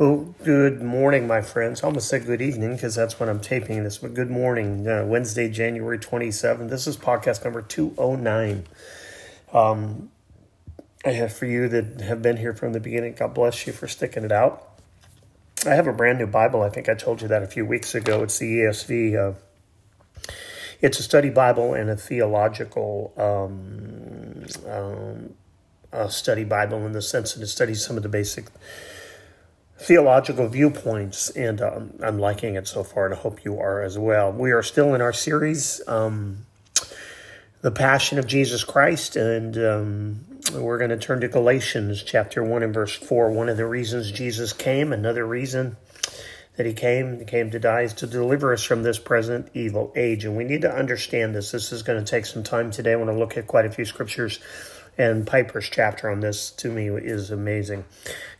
Well, 0.00 0.34
good 0.44 0.80
morning, 0.80 1.26
my 1.26 1.42
friends. 1.42 1.82
I 1.82 1.86
almost 1.86 2.08
said 2.08 2.24
good 2.24 2.40
evening 2.40 2.72
because 2.74 2.94
that's 2.94 3.20
when 3.20 3.28
I'm 3.28 3.38
taping 3.38 3.84
this, 3.84 3.98
but 3.98 4.14
good 4.14 4.30
morning. 4.30 4.88
Uh, 4.88 5.04
Wednesday, 5.04 5.50
January 5.50 5.98
27th. 5.98 6.70
This 6.70 6.86
is 6.86 6.96
podcast 6.96 7.44
number 7.44 7.60
209. 7.60 8.64
Um, 9.52 10.10
I 11.04 11.10
have 11.10 11.34
for 11.34 11.44
you 11.44 11.68
that 11.68 12.00
have 12.00 12.22
been 12.22 12.38
here 12.38 12.54
from 12.54 12.72
the 12.72 12.80
beginning, 12.80 13.12
God 13.12 13.34
bless 13.34 13.66
you 13.66 13.74
for 13.74 13.86
sticking 13.86 14.24
it 14.24 14.32
out. 14.32 14.66
I 15.66 15.74
have 15.74 15.86
a 15.86 15.92
brand 15.92 16.18
new 16.18 16.26
Bible. 16.26 16.62
I 16.62 16.70
think 16.70 16.88
I 16.88 16.94
told 16.94 17.20
you 17.20 17.28
that 17.28 17.42
a 17.42 17.46
few 17.46 17.66
weeks 17.66 17.94
ago. 17.94 18.22
It's 18.22 18.38
the 18.38 18.60
ESV. 18.60 19.18
Uh, 19.18 19.34
it's 20.80 20.98
a 20.98 21.02
study 21.02 21.28
Bible 21.28 21.74
and 21.74 21.90
a 21.90 21.96
theological 21.98 23.12
um, 23.18 24.46
um, 24.66 25.34
uh, 25.92 26.08
study 26.08 26.44
Bible 26.44 26.86
in 26.86 26.92
the 26.92 27.02
sense 27.02 27.34
that 27.34 27.42
it 27.42 27.48
studies 27.48 27.84
some 27.84 27.98
of 27.98 28.02
the 28.02 28.08
basic 28.08 28.46
theological 29.80 30.46
viewpoints, 30.46 31.30
and 31.30 31.62
um, 31.62 31.92
I'm 32.02 32.18
liking 32.18 32.56
it 32.56 32.68
so 32.68 32.84
far, 32.84 33.06
and 33.06 33.14
I 33.14 33.16
hope 33.16 33.46
you 33.46 33.58
are 33.58 33.82
as 33.82 33.98
well. 33.98 34.30
We 34.30 34.52
are 34.52 34.62
still 34.62 34.94
in 34.94 35.00
our 35.00 35.14
series, 35.14 35.80
um, 35.88 36.44
The 37.62 37.70
Passion 37.70 38.18
of 38.18 38.26
Jesus 38.26 38.62
Christ, 38.62 39.16
and 39.16 39.56
um, 39.56 40.24
we're 40.52 40.76
going 40.76 40.90
to 40.90 40.98
turn 40.98 41.22
to 41.22 41.28
Galatians 41.28 42.02
chapter 42.02 42.44
1 42.44 42.62
and 42.62 42.74
verse 42.74 42.94
4. 42.94 43.30
One 43.30 43.48
of 43.48 43.56
the 43.56 43.64
reasons 43.64 44.12
Jesus 44.12 44.52
came, 44.52 44.92
another 44.92 45.26
reason 45.26 45.78
that 46.56 46.66
he 46.66 46.74
came, 46.74 47.18
he 47.18 47.24
came 47.24 47.50
to 47.50 47.58
die, 47.58 47.82
is 47.82 47.94
to 47.94 48.06
deliver 48.06 48.52
us 48.52 48.62
from 48.62 48.82
this 48.82 48.98
present 48.98 49.48
evil 49.54 49.94
age. 49.96 50.26
And 50.26 50.36
we 50.36 50.44
need 50.44 50.60
to 50.60 50.70
understand 50.70 51.34
this. 51.34 51.52
This 51.52 51.72
is 51.72 51.82
going 51.82 52.04
to 52.04 52.08
take 52.08 52.26
some 52.26 52.42
time 52.42 52.70
today. 52.70 52.92
I 52.92 52.96
want 52.96 53.10
to 53.10 53.16
look 53.16 53.38
at 53.38 53.46
quite 53.46 53.64
a 53.64 53.70
few 53.70 53.86
scriptures 53.86 54.40
and 55.00 55.26
Piper's 55.26 55.70
chapter 55.70 56.10
on 56.10 56.20
this 56.20 56.50
to 56.50 56.68
me 56.68 56.88
is 56.88 57.30
amazing. 57.30 57.86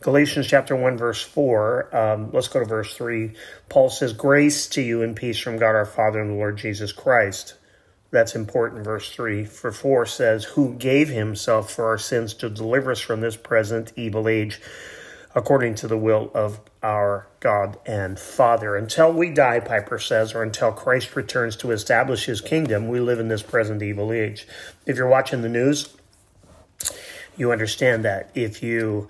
Galatians 0.03 0.47
chapter 0.47 0.77
1, 0.77 0.99
verse 0.99 1.23
4. 1.23 1.97
Um, 1.97 2.31
let's 2.33 2.49
go 2.49 2.61
to 2.61 2.67
verse 2.67 2.95
3. 2.95 3.33
Paul 3.71 3.89
says, 3.89 4.13
Grace 4.13 4.67
to 4.69 4.83
you 4.83 5.03
and 5.03 5.17
peace 5.17 5.39
from 5.39 5.57
God 5.57 5.75
our 5.75 5.87
Father 5.87 6.21
and 6.21 6.33
the 6.33 6.35
Lord 6.35 6.59
Jesus 6.59 6.93
Christ. 6.93 7.55
That's 8.11 8.35
important, 8.35 8.85
verse 8.85 9.11
3. 9.11 9.47
For 9.47 9.73
4 9.73 10.05
says, 10.05 10.45
Who 10.45 10.75
gave 10.75 11.09
himself 11.09 11.73
for 11.73 11.87
our 11.87 11.97
sins 11.97 12.35
to 12.35 12.51
deliver 12.51 12.91
us 12.91 13.01
from 13.01 13.23
this 13.23 13.37
present 13.37 13.95
evil 13.97 14.29
age, 14.29 14.61
according 15.35 15.77
to 15.77 15.89
the 15.89 15.97
will 15.97 16.31
of 16.35 16.61
our 16.83 17.27
God 17.39 17.79
and 17.87 18.19
Father. 18.19 18.77
Until 18.77 19.15
we 19.15 19.31
die, 19.31 19.61
Piper 19.61 19.99
says, 19.99 20.35
or 20.35 20.43
until 20.43 20.73
Christ 20.73 21.17
returns 21.17 21.57
to 21.57 21.71
establish 21.71 22.27
his 22.27 22.43
kingdom, 22.43 22.89
we 22.89 23.01
live 23.01 23.19
in 23.19 23.29
this 23.29 23.43
present 23.43 23.83
evil 23.83 24.13
age. 24.13 24.47
If 24.85 24.99
you're 24.99 25.09
watching 25.09 25.41
the 25.41 25.49
news, 25.49 25.97
you 27.41 27.53
understand 27.53 28.05
that 28.05 28.31
if 28.35 28.63
you 28.63 29.09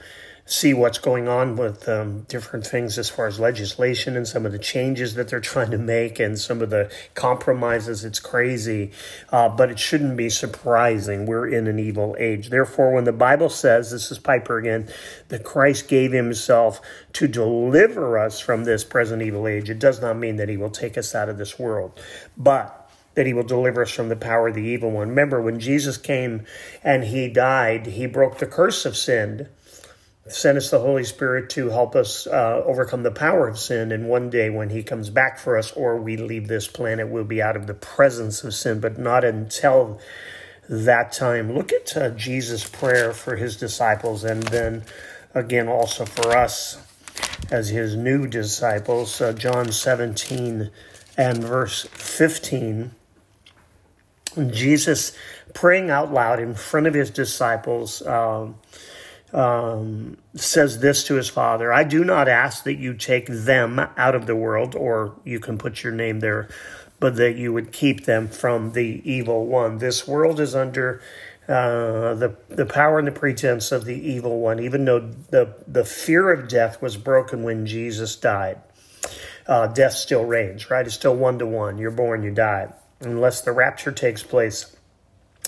see 0.51 0.75
what's 0.75 0.99
going 0.99 1.29
on 1.29 1.55
with 1.55 1.89
um, 1.89 2.23
different 2.23 2.67
things 2.67 2.99
as 2.99 3.09
far 3.09 3.29
as 3.29 3.39
legislation 3.39 4.17
and 4.17 4.27
some 4.27 4.45
of 4.45 4.51
the 4.51 4.59
changes 4.59 5.15
that 5.15 5.29
they're 5.29 5.39
trying 5.39 5.71
to 5.71 5.79
make 5.79 6.19
and 6.19 6.37
some 6.37 6.61
of 6.61 6.71
the 6.71 6.91
compromises. 7.15 8.05
It's 8.05 8.19
crazy, 8.19 8.91
uh, 9.31 9.49
but 9.49 9.71
it 9.71 9.79
shouldn't 9.79 10.17
be 10.17 10.29
surprising. 10.29 11.25
We're 11.25 11.47
in 11.47 11.69
an 11.69 11.79
evil 11.79 12.17
age. 12.19 12.51
Therefore, 12.51 12.93
when 12.93 13.05
the 13.05 13.13
Bible 13.13 13.49
says, 13.49 13.93
this 13.93 14.11
is 14.11 14.19
Piper 14.19 14.59
again, 14.59 14.89
that 15.29 15.45
Christ 15.45 15.87
gave 15.87 16.11
himself 16.11 16.81
to 17.13 17.29
deliver 17.29 18.19
us 18.19 18.41
from 18.41 18.65
this 18.65 18.83
present 18.83 19.23
evil 19.23 19.47
age, 19.47 19.71
it 19.71 19.79
does 19.79 20.01
not 20.01 20.17
mean 20.17 20.35
that 20.37 20.49
he 20.49 20.57
will 20.57 20.71
take 20.71 20.99
us 20.99 21.15
out 21.15 21.29
of 21.29 21.39
this 21.39 21.61
world. 21.61 22.01
But 22.37 22.80
that 23.15 23.27
he 23.27 23.35
will 23.35 23.43
deliver 23.43 23.83
us 23.83 23.91
from 23.91 24.09
the 24.09 24.17
power 24.17 24.49
of 24.49 24.55
the 24.55 24.63
evil 24.63 24.91
one. 24.91 25.09
Remember, 25.09 25.41
when 25.41 25.61
Jesus 25.61 25.97
came 25.97 26.45
and 26.83 27.05
he 27.05 27.29
died, 27.29 27.87
he 27.87 28.07
broke 28.07 28.39
the 28.39 28.47
curse 28.47 28.87
of 28.87 28.97
sin, 28.97 29.49
sent 30.29 30.57
us 30.57 30.71
the 30.71 30.79
Holy 30.79 31.05
Spirit 31.05 31.51
to 31.51 31.71
help 31.71 31.97
us 31.97 32.27
uh, 32.27 32.63
overcome 32.65 33.03
the 33.03 33.11
power 33.11 33.49
of 33.49 33.59
sin. 33.59 33.91
And 33.91 34.09
one 34.09 34.31
day, 34.31 34.49
when 34.49 34.71
he 34.71 34.83
comes 34.83 35.11
back 35.11 35.39
for 35.39 35.59
us 35.59 35.73
or 35.73 35.97
we 35.97 36.17
leave 36.17 36.47
this 36.47 36.69
planet, 36.69 37.09
we'll 37.09 37.25
be 37.25 37.43
out 37.43 37.57
of 37.57 37.67
the 37.67 37.75
presence 37.75 38.45
of 38.45 38.55
sin, 38.55 38.81
but 38.81 38.97
not 38.97 39.25
until 39.25 40.01
that 40.69 41.11
time. 41.11 41.53
Look 41.53 41.73
at 41.73 41.97
uh, 41.97 42.11
Jesus' 42.11 42.69
prayer 42.69 43.13
for 43.13 43.35
his 43.37 43.57
disciples 43.57 44.23
and 44.23 44.43
then 44.45 44.85
again 45.35 45.69
also 45.69 46.05
for 46.05 46.37
us 46.37 46.79
as 47.51 47.71
his 47.71 47.97
new 47.97 48.29
disciples. 48.29 49.21
Uh, 49.21 49.33
John 49.33 49.73
17 49.73 50.71
and 51.17 51.43
verse 51.43 51.89
15. 51.93 52.93
Jesus 54.37 55.13
praying 55.55 55.91
out 55.91 56.13
loud 56.13 56.41
in 56.41 56.55
front 56.55 56.87
of 56.87 56.95
his 56.95 57.11
disciples 57.11 58.03
um, 58.07 58.57
um, 59.33 60.17
says 60.35 60.81
this 60.81 61.05
to 61.05 61.15
his 61.15 61.29
father 61.29 61.73
I 61.73 61.85
do 61.85 62.05
not 62.05 62.29
ask 62.29 62.65
that 62.65 62.77
you 62.77 62.95
take 62.95 63.27
them 63.27 63.79
out 63.79 64.15
of 64.15 64.27
the 64.27 64.37
world, 64.37 64.75
or 64.75 65.15
you 65.25 65.41
can 65.41 65.59
put 65.59 65.83
your 65.83 65.93
name 65.93 66.21
there, 66.21 66.49
but 66.99 67.17
that 67.17 67.37
you 67.37 67.53
would 67.53 67.73
keep 67.73 68.05
them 68.05 68.29
from 68.29 68.73
the 68.73 69.01
evil 69.05 69.47
one. 69.47 69.79
This 69.79 70.07
world 70.07 70.41
is 70.41 70.55
under. 70.55 71.01
Uh, 71.49 72.15
the 72.15 72.37
the 72.49 72.67
power 72.67 73.01
and 73.01 73.09
the 73.09 73.13
pretense 73.13 73.73
of 73.73 73.85
the 73.85 73.97
evil 73.97 74.39
one, 74.39 74.61
even 74.61 74.85
though 74.85 75.01
the 75.01 75.53
the 75.67 75.85
fear 75.85 76.33
of 76.33 76.47
death 76.47 76.81
was 76.81 76.97
broken 76.97 77.43
when 77.43 77.67
Jesus 77.67 78.15
died, 78.15 78.61
uh, 79.49 79.67
death 79.67 79.95
still 79.95 80.25
reigns. 80.25 80.71
Right, 80.71 80.87
it's 80.87 80.95
still 80.95 81.17
one 81.17 81.41
to 81.41 81.47
one. 81.47 81.77
You're 81.79 81.91
born, 81.91 82.23
you 82.23 82.31
die 82.31 82.73
unless 83.01 83.41
the 83.43 83.53
rapture 83.53 83.93
takes 83.93 84.23
place, 84.23 84.77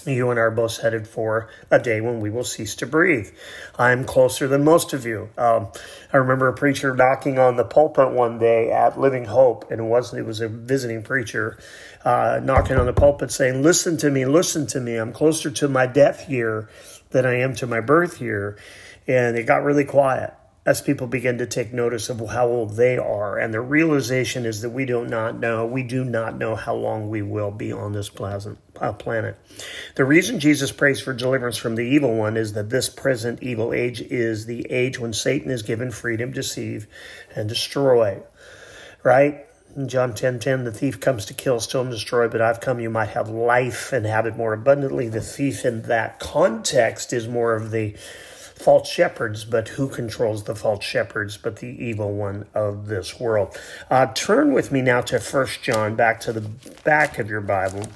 you 0.07 0.31
and 0.31 0.39
I 0.39 0.43
are 0.43 0.51
both 0.51 0.81
headed 0.81 1.07
for 1.07 1.49
a 1.71 1.79
day 1.79 2.01
when 2.01 2.21
we 2.21 2.31
will 2.31 2.45
cease 2.45 2.75
to 2.77 2.87
breathe. 2.87 3.31
I'm 3.79 4.05
closer 4.05 4.49
than 4.49 4.65
most 4.65 4.93
of 4.93 5.07
you. 5.07 5.29
Um, 5.39 5.69
I 6.13 6.17
remember 6.17 6.49
a 6.49 6.53
preacher 6.53 6.95
knocking 6.95 7.39
on 7.39 7.57
the 7.57 7.65
pulpit 7.65 8.11
one 8.11 8.39
day 8.39 8.71
at 8.73 8.99
Living 8.99 9.27
Hope, 9.27 9.71
and 9.71 9.81
it 9.81 9.85
wasn't, 9.85 10.21
it 10.21 10.27
was 10.27 10.41
a 10.41 10.49
visiting 10.49 11.03
preacher 11.03 11.59
uh, 12.05 12.41
knocking 12.43 12.77
on 12.77 12.87
the 12.87 12.93
pulpit 12.93 13.31
saying, 13.31 13.63
Listen 13.63 13.97
to 13.99 14.11
me, 14.11 14.25
listen 14.25 14.67
to 14.69 14.81
me. 14.81 14.97
I'm 14.97 15.13
closer 15.13 15.51
to 15.51 15.69
my 15.69 15.87
death 15.87 16.29
year 16.29 16.69
than 17.11 17.25
I 17.25 17.35
am 17.35 17.55
to 17.57 17.67
my 17.67 17.81
birth 17.81 18.21
year. 18.21 18.59
And 19.07 19.37
it 19.37 19.45
got 19.45 19.63
really 19.63 19.85
quiet 19.85 20.35
as 20.65 20.81
people 20.81 21.09
begin 21.09 21.39
to 21.39 21.47
take 21.47 21.73
notice 21.73 22.09
of 22.09 22.21
how 22.31 22.47
old 22.47 22.77
they 22.77 22.97
are. 22.97 23.37
And 23.37 23.53
the 23.53 23.61
realization 23.61 24.47
is 24.47 24.61
that 24.63 24.71
we 24.71 24.85
do 24.85 25.05
not 25.05 25.41
know, 25.41 25.67
we 25.67 25.83
do 25.83 26.05
not 26.05 26.39
know 26.39 26.55
how 26.55 26.75
long 26.75 27.11
we 27.11 27.21
will 27.21 27.51
be 27.51 27.73
on 27.73 27.93
this 27.93 28.11
uh, 28.21 28.93
planet. 28.93 29.37
The 29.97 30.05
reason 30.05 30.39
Jesus 30.39 30.71
prays 30.71 31.01
for 31.01 31.13
deliverance 31.13 31.57
from 31.57 31.75
the 31.75 31.83
evil 31.83 32.15
one 32.15 32.37
is 32.37 32.53
that 32.53 32.71
this 32.71 32.89
present 32.89 33.43
evil 33.43 33.73
age 33.73 34.01
is 34.03 34.47
the 34.47 34.71
age 34.71 35.01
when 35.01 35.13
Satan 35.13 35.51
is 35.51 35.63
given 35.63 35.91
freedom 35.91 36.31
to 36.33 36.43
deceive 36.43 36.87
and 37.35 37.49
destroy. 37.49 38.23
Right? 39.03 39.47
In 39.75 39.89
John 39.89 40.15
10 40.15 40.39
10, 40.39 40.65
the 40.65 40.71
thief 40.71 41.01
comes 41.01 41.25
to 41.27 41.35
kill, 41.35 41.59
steal, 41.59 41.81
and 41.81 41.91
destroy, 41.91 42.29
but 42.29 42.41
I've 42.41 42.61
come 42.61 42.79
you 42.79 42.91
might 42.91 43.09
have 43.09 43.29
life 43.29 43.93
and 43.93 44.07
have 44.07 44.27
it 44.27 44.37
more 44.37 44.53
abundantly. 44.53 45.09
The 45.09 45.21
thief 45.21 45.65
in 45.65 45.83
that 45.83 46.21
context 46.21 47.13
is 47.13 47.27
more 47.27 47.55
of 47.55 47.73
the 47.73 47.97
false 48.63 48.89
shepherds, 48.89 49.45
but 49.45 49.69
who 49.69 49.89
controls 49.89 50.45
the 50.45 50.55
false 50.55 50.85
shepherds 50.85 51.37
but 51.37 51.57
the 51.57 51.85
evil 51.85 52.13
one 52.13 52.47
of 52.55 52.87
this 52.87 53.19
world? 53.19 53.57
Uh, 53.91 54.07
turn 54.07 54.53
with 54.53 54.71
me 54.71 54.81
now 54.81 55.01
to 55.01 55.19
First 55.19 55.63
John, 55.63 55.97
back 55.97 56.21
to 56.21 56.33
the 56.33 56.43
back 56.85 57.19
of 57.19 57.29
your 57.29 57.41
Bible, 57.41 57.89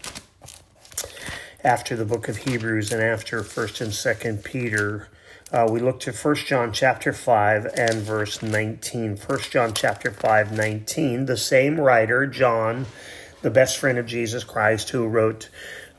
after 1.63 1.97
the 1.97 2.05
book 2.05 2.29
of 2.29 2.39
Hebrews 2.39 2.93
and 2.93 3.03
after 3.03 3.43
First 3.43 3.81
and 3.81 3.95
Second 3.95 4.45
Peter. 4.45 5.09
Uh, 5.53 5.69
we 5.71 5.79
look 5.79 6.01
to 6.01 6.13
First 6.13 6.47
John 6.47 6.73
chapter 6.73 7.13
5 7.13 7.67
and 7.77 7.95
verse 7.95 8.43
19. 8.43 9.17
First 9.17 9.53
John 9.53 9.73
chapter 9.73 10.11
5, 10.11 10.51
19. 10.51 11.27
The 11.27 11.37
same 11.37 11.79
writer, 11.79 12.27
John, 12.27 12.87
the 13.43 13.51
best 13.51 13.79
friend 13.79 13.97
of 13.97 14.07
Jesus 14.07 14.43
Christ, 14.43 14.91
who 14.91 15.07
wrote 15.07 15.49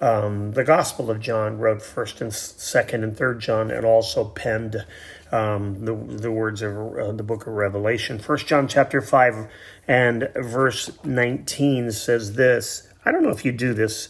um, 0.01 0.51
the 0.51 0.63
Gospel 0.63 1.09
of 1.09 1.19
John 1.19 1.57
wrote 1.57 1.81
First 1.81 2.21
and 2.21 2.33
Second 2.33 3.03
and 3.03 3.17
Third 3.17 3.39
John, 3.39 3.71
and 3.71 3.85
also 3.85 4.25
penned 4.25 4.85
um, 5.31 5.83
the 5.85 5.93
the 5.93 6.31
words 6.31 6.61
of 6.61 6.75
uh, 6.75 7.11
the 7.11 7.23
Book 7.23 7.47
of 7.47 7.53
Revelation. 7.53 8.19
First 8.19 8.47
John 8.47 8.67
chapter 8.67 9.01
five 9.01 9.49
and 9.87 10.29
verse 10.35 10.91
nineteen 11.03 11.91
says 11.91 12.33
this. 12.33 12.87
I 13.05 13.11
don't 13.11 13.23
know 13.23 13.31
if 13.31 13.45
you 13.45 13.51
do 13.51 13.73
this, 13.73 14.09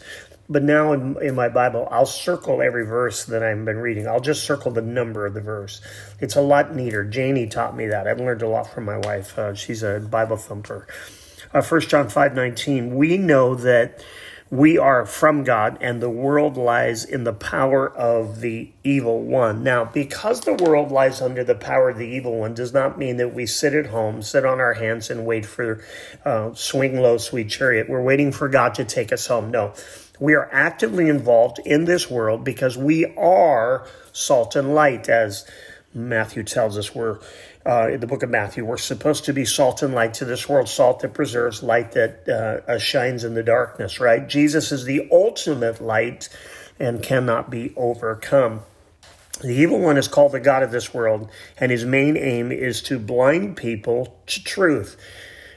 but 0.49 0.63
now 0.63 0.91
in, 0.91 1.15
in 1.21 1.35
my 1.35 1.49
Bible, 1.49 1.87
I'll 1.91 2.05
circle 2.05 2.61
every 2.61 2.85
verse 2.85 3.25
that 3.25 3.43
I've 3.43 3.63
been 3.63 3.77
reading. 3.77 4.07
I'll 4.07 4.19
just 4.19 4.43
circle 4.43 4.71
the 4.71 4.81
number 4.81 5.25
of 5.25 5.33
the 5.33 5.41
verse. 5.41 5.81
It's 6.19 6.35
a 6.35 6.41
lot 6.41 6.75
neater. 6.75 7.03
Janie 7.03 7.47
taught 7.47 7.77
me 7.77 7.87
that. 7.87 8.07
I've 8.07 8.19
learned 8.19 8.41
a 8.41 8.49
lot 8.49 8.73
from 8.73 8.85
my 8.85 8.97
wife. 8.97 9.37
Uh, 9.37 9.53
she's 9.53 9.83
a 9.83 9.99
Bible 9.99 10.37
thumper. 10.37 10.87
Uh, 11.53 11.61
First 11.61 11.89
John 11.89 12.09
five 12.09 12.33
nineteen. 12.35 12.95
We 12.95 13.17
know 13.17 13.55
that 13.55 14.03
we 14.49 14.77
are 14.77 15.05
from 15.05 15.43
God 15.43 15.77
and 15.81 16.01
the 16.01 16.09
world 16.09 16.55
lies 16.55 17.03
in 17.03 17.23
the 17.25 17.33
power 17.33 17.89
of 17.89 18.39
the 18.41 18.71
evil 18.83 19.21
one. 19.21 19.63
Now, 19.63 19.85
because 19.85 20.41
the 20.41 20.53
world 20.53 20.91
lies 20.91 21.21
under 21.21 21.43
the 21.43 21.55
power 21.55 21.89
of 21.89 21.97
the 21.97 22.07
evil 22.07 22.39
one 22.39 22.53
does 22.53 22.73
not 22.73 22.97
mean 22.97 23.17
that 23.17 23.33
we 23.33 23.45
sit 23.45 23.73
at 23.73 23.87
home, 23.87 24.21
sit 24.21 24.45
on 24.45 24.59
our 24.59 24.75
hands 24.75 25.09
and 25.09 25.25
wait 25.25 25.45
for 25.45 25.83
uh, 26.23 26.53
swing 26.53 26.99
low, 26.99 27.17
sweet 27.17 27.49
chariot. 27.49 27.89
We're 27.89 28.01
waiting 28.01 28.31
for 28.31 28.47
God 28.47 28.75
to 28.75 28.85
take 28.85 29.11
us 29.11 29.27
home. 29.27 29.51
No, 29.51 29.73
we 30.19 30.33
are 30.33 30.49
actively 30.51 31.09
involved 31.09 31.59
in 31.59 31.85
this 31.85 32.09
world 32.09 32.43
because 32.43 32.77
we 32.77 33.05
are 33.17 33.85
salt 34.13 34.55
and 34.55 34.73
light, 34.73 35.09
as 35.09 35.45
Matthew 35.93 36.43
tells 36.43 36.77
us. 36.77 36.95
We're 36.95 37.19
uh, 37.67 37.89
in 37.91 37.99
the 37.99 38.07
book 38.07 38.23
of 38.23 38.29
Matthew. 38.29 38.63
We're 38.63 38.77
supposed 38.77 39.25
to 39.25 39.33
be 39.33 39.43
salt 39.43 39.83
and 39.83 39.93
light 39.93 40.13
to 40.15 40.25
this 40.25 40.47
world, 40.47 40.69
salt 40.69 41.01
that 41.01 41.13
preserves, 41.13 41.61
light 41.61 41.91
that 41.91 42.23
uh, 42.27 42.71
uh, 42.71 42.77
shines 42.77 43.25
in 43.25 43.33
the 43.33 43.43
darkness, 43.43 43.99
right? 43.99 44.25
Jesus 44.27 44.71
is 44.71 44.85
the 44.85 45.09
ultimate 45.11 45.81
light 45.81 46.29
and 46.79 47.03
cannot 47.03 47.49
be 47.49 47.73
overcome. 47.75 48.61
The 49.41 49.53
evil 49.53 49.79
one 49.79 49.97
is 49.97 50.07
called 50.07 50.31
the 50.31 50.39
God 50.39 50.63
of 50.63 50.71
this 50.71 50.93
world, 50.93 51.29
and 51.59 51.71
his 51.71 51.85
main 51.85 52.15
aim 52.15 52.51
is 52.51 52.81
to 52.83 52.97
blind 52.97 53.57
people 53.57 54.17
to 54.27 54.43
truth. 54.43 54.97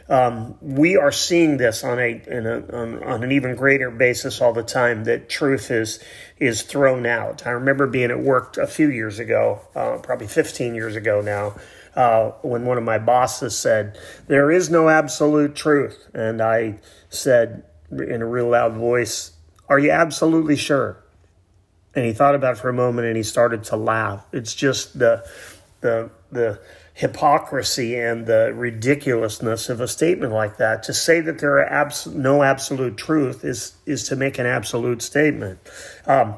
Um, 0.09 0.57
we 0.61 0.97
are 0.97 1.13
seeing 1.13 1.57
this 1.57 1.85
on 1.85 2.01
a, 2.01 2.21
a 2.29 2.77
on, 2.77 3.03
on, 3.05 3.23
an 3.23 3.31
even 3.31 3.55
greater 3.55 3.93
basis 3.93 4.41
all 4.41 4.53
the 4.53 4.65
time. 4.65 5.05
That 5.05 5.29
truth 5.29 5.71
is 5.71 6.01
is 6.37 6.63
thrown 6.63 7.07
out. 7.07 7.47
I 7.47 7.51
remember 7.51 7.87
being 7.87 8.11
at 8.11 8.19
work 8.19 8.57
a 8.57 8.67
few 8.67 8.91
years 8.91 9.21
ago, 9.21 9.61
uh, 9.77 9.99
probably 9.99 10.27
15 10.27 10.75
years 10.75 10.97
ago 10.97 11.21
now, 11.21 11.55
uh, 11.95 12.31
when 12.43 12.65
one 12.65 12.79
of 12.79 12.85
my 12.85 12.99
bosses 12.99 13.57
said, 13.57 13.99
"There 14.27 14.51
is 14.51 14.71
no 14.71 14.89
absolute 14.89 15.55
truth," 15.55 16.09
and 16.15 16.41
I 16.41 16.79
said 17.09 17.65
in 17.91 18.23
a 18.23 18.27
real 18.27 18.49
loud 18.49 18.75
voice, 18.75 19.33
"Are 19.69 19.79
you 19.79 19.91
absolutely 19.91 20.57
sure?" 20.57 21.03
And 21.95 22.05
he 22.05 22.13
thought 22.13 22.35
about 22.35 22.57
it 22.57 22.61
for 22.61 22.69
a 22.69 22.73
moment 22.73 23.09
and 23.09 23.17
he 23.17 23.23
started 23.23 23.65
to 23.65 23.77
laugh. 23.77 24.25
It's 24.33 24.55
just 24.55 24.99
the 24.99 25.29
the 25.81 26.11
the 26.31 26.61
hypocrisy 26.95 27.99
and 27.99 28.27
the 28.27 28.53
ridiculousness 28.55 29.69
of 29.69 29.81
a 29.81 29.89
statement 29.89 30.33
like 30.33 30.59
that. 30.59 30.83
To 30.85 30.93
say 30.93 31.21
that 31.21 31.39
there 31.39 31.55
are 31.55 31.65
abs- 31.65 32.07
no 32.07 32.43
absolute 32.43 32.97
truth 32.97 33.45
is 33.45 33.73
is 33.87 34.05
to 34.09 34.17
make 34.17 34.39
an 34.39 34.47
absolute 34.47 35.03
statement. 35.03 35.59
Um, 36.07 36.35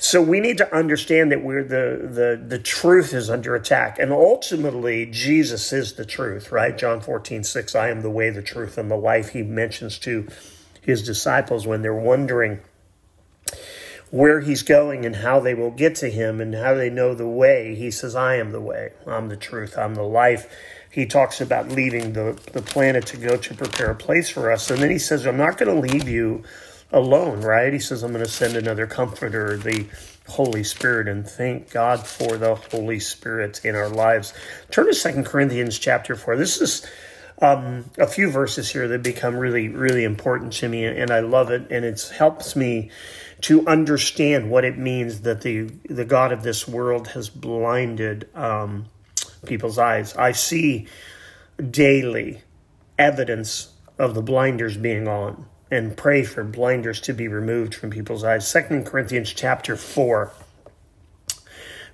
so 0.00 0.22
we 0.22 0.38
need 0.38 0.58
to 0.58 0.74
understand 0.74 1.32
that 1.32 1.42
we're 1.42 1.64
the, 1.64 2.08
the 2.08 2.40
the 2.46 2.58
truth 2.60 3.12
is 3.12 3.28
under 3.28 3.56
attack, 3.56 3.98
and 3.98 4.12
ultimately 4.12 5.06
Jesus 5.06 5.72
is 5.72 5.94
the 5.94 6.04
truth, 6.06 6.52
right? 6.52 6.78
John 6.78 7.00
14, 7.00 7.42
6, 7.42 7.74
I 7.74 7.88
am 7.88 8.02
the 8.02 8.10
way, 8.10 8.30
the 8.30 8.40
truth, 8.40 8.78
and 8.78 8.88
the 8.88 8.96
life. 8.96 9.30
He 9.30 9.42
mentions 9.42 9.98
to 10.00 10.28
his 10.80 11.02
disciples 11.02 11.66
when 11.66 11.82
they're 11.82 11.92
wondering 11.92 12.60
where 14.10 14.40
he's 14.40 14.62
going 14.62 15.04
and 15.04 15.16
how 15.16 15.40
they 15.40 15.54
will 15.54 15.72
get 15.72 15.96
to 15.96 16.08
him 16.08 16.40
and 16.40 16.54
how 16.54 16.74
they 16.74 16.88
know 16.88 17.14
the 17.14 17.26
way. 17.26 17.74
He 17.74 17.90
says, 17.90 18.14
I 18.14 18.36
am 18.36 18.52
the 18.52 18.60
way, 18.60 18.92
I'm 19.04 19.28
the 19.28 19.36
truth, 19.36 19.76
I'm 19.76 19.96
the 19.96 20.02
life. 20.02 20.48
He 20.90 21.06
talks 21.06 21.40
about 21.40 21.68
leaving 21.70 22.12
the, 22.12 22.38
the 22.52 22.62
planet 22.62 23.04
to 23.06 23.16
go 23.16 23.36
to 23.36 23.54
prepare 23.54 23.90
a 23.90 23.96
place 23.96 24.30
for 24.30 24.50
us. 24.50 24.70
And 24.70 24.80
then 24.80 24.90
he 24.90 24.98
says, 24.98 25.26
I'm 25.26 25.36
not 25.36 25.58
going 25.58 25.74
to 25.74 25.92
leave 25.92 26.08
you 26.08 26.44
alone, 26.92 27.40
right? 27.40 27.72
He 27.72 27.78
says, 27.78 28.02
I'm 28.02 28.12
going 28.12 28.24
to 28.24 28.30
send 28.30 28.56
another 28.56 28.86
comforter, 28.86 29.56
the 29.56 29.86
Holy 30.28 30.64
Spirit, 30.64 31.08
and 31.08 31.28
thank 31.28 31.70
God 31.70 32.06
for 32.06 32.36
the 32.36 32.54
Holy 32.54 33.00
Spirit 33.00 33.64
in 33.64 33.74
our 33.74 33.88
lives. 33.88 34.34
Turn 34.70 34.86
to 34.86 34.94
Second 34.94 35.24
Corinthians 35.24 35.78
chapter 35.78 36.16
4. 36.16 36.36
This 36.36 36.60
is 36.60 36.86
um, 37.40 37.84
a 37.98 38.06
few 38.06 38.30
verses 38.30 38.70
here 38.70 38.88
that 38.88 39.02
become 39.02 39.36
really, 39.36 39.68
really 39.68 40.04
important 40.04 40.52
to 40.54 40.68
me, 40.68 40.84
and 40.84 41.10
I 41.10 41.20
love 41.20 41.50
it, 41.50 41.70
and 41.70 41.84
it 41.84 42.12
helps 42.16 42.56
me 42.56 42.90
to 43.42 43.66
understand 43.66 44.50
what 44.50 44.64
it 44.64 44.76
means 44.76 45.20
that 45.20 45.42
the 45.42 45.70
the 45.88 46.04
God 46.04 46.32
of 46.32 46.42
this 46.42 46.66
world 46.66 47.08
has 47.08 47.28
blinded 47.28 48.28
um, 48.34 48.86
people's 49.46 49.78
eyes. 49.78 50.16
I 50.16 50.32
see 50.32 50.88
daily 51.70 52.42
evidence 52.98 53.72
of 53.96 54.14
the 54.14 54.22
blinders 54.22 54.76
being 54.76 55.06
on 55.06 55.46
and 55.70 55.96
pray 55.96 56.22
for 56.22 56.44
blinders 56.44 57.00
to 57.02 57.12
be 57.12 57.28
removed 57.28 57.74
from 57.74 57.90
people's 57.90 58.24
eyes. 58.24 58.48
Second 58.48 58.86
Corinthians 58.86 59.32
chapter 59.32 59.76
4 59.76 60.32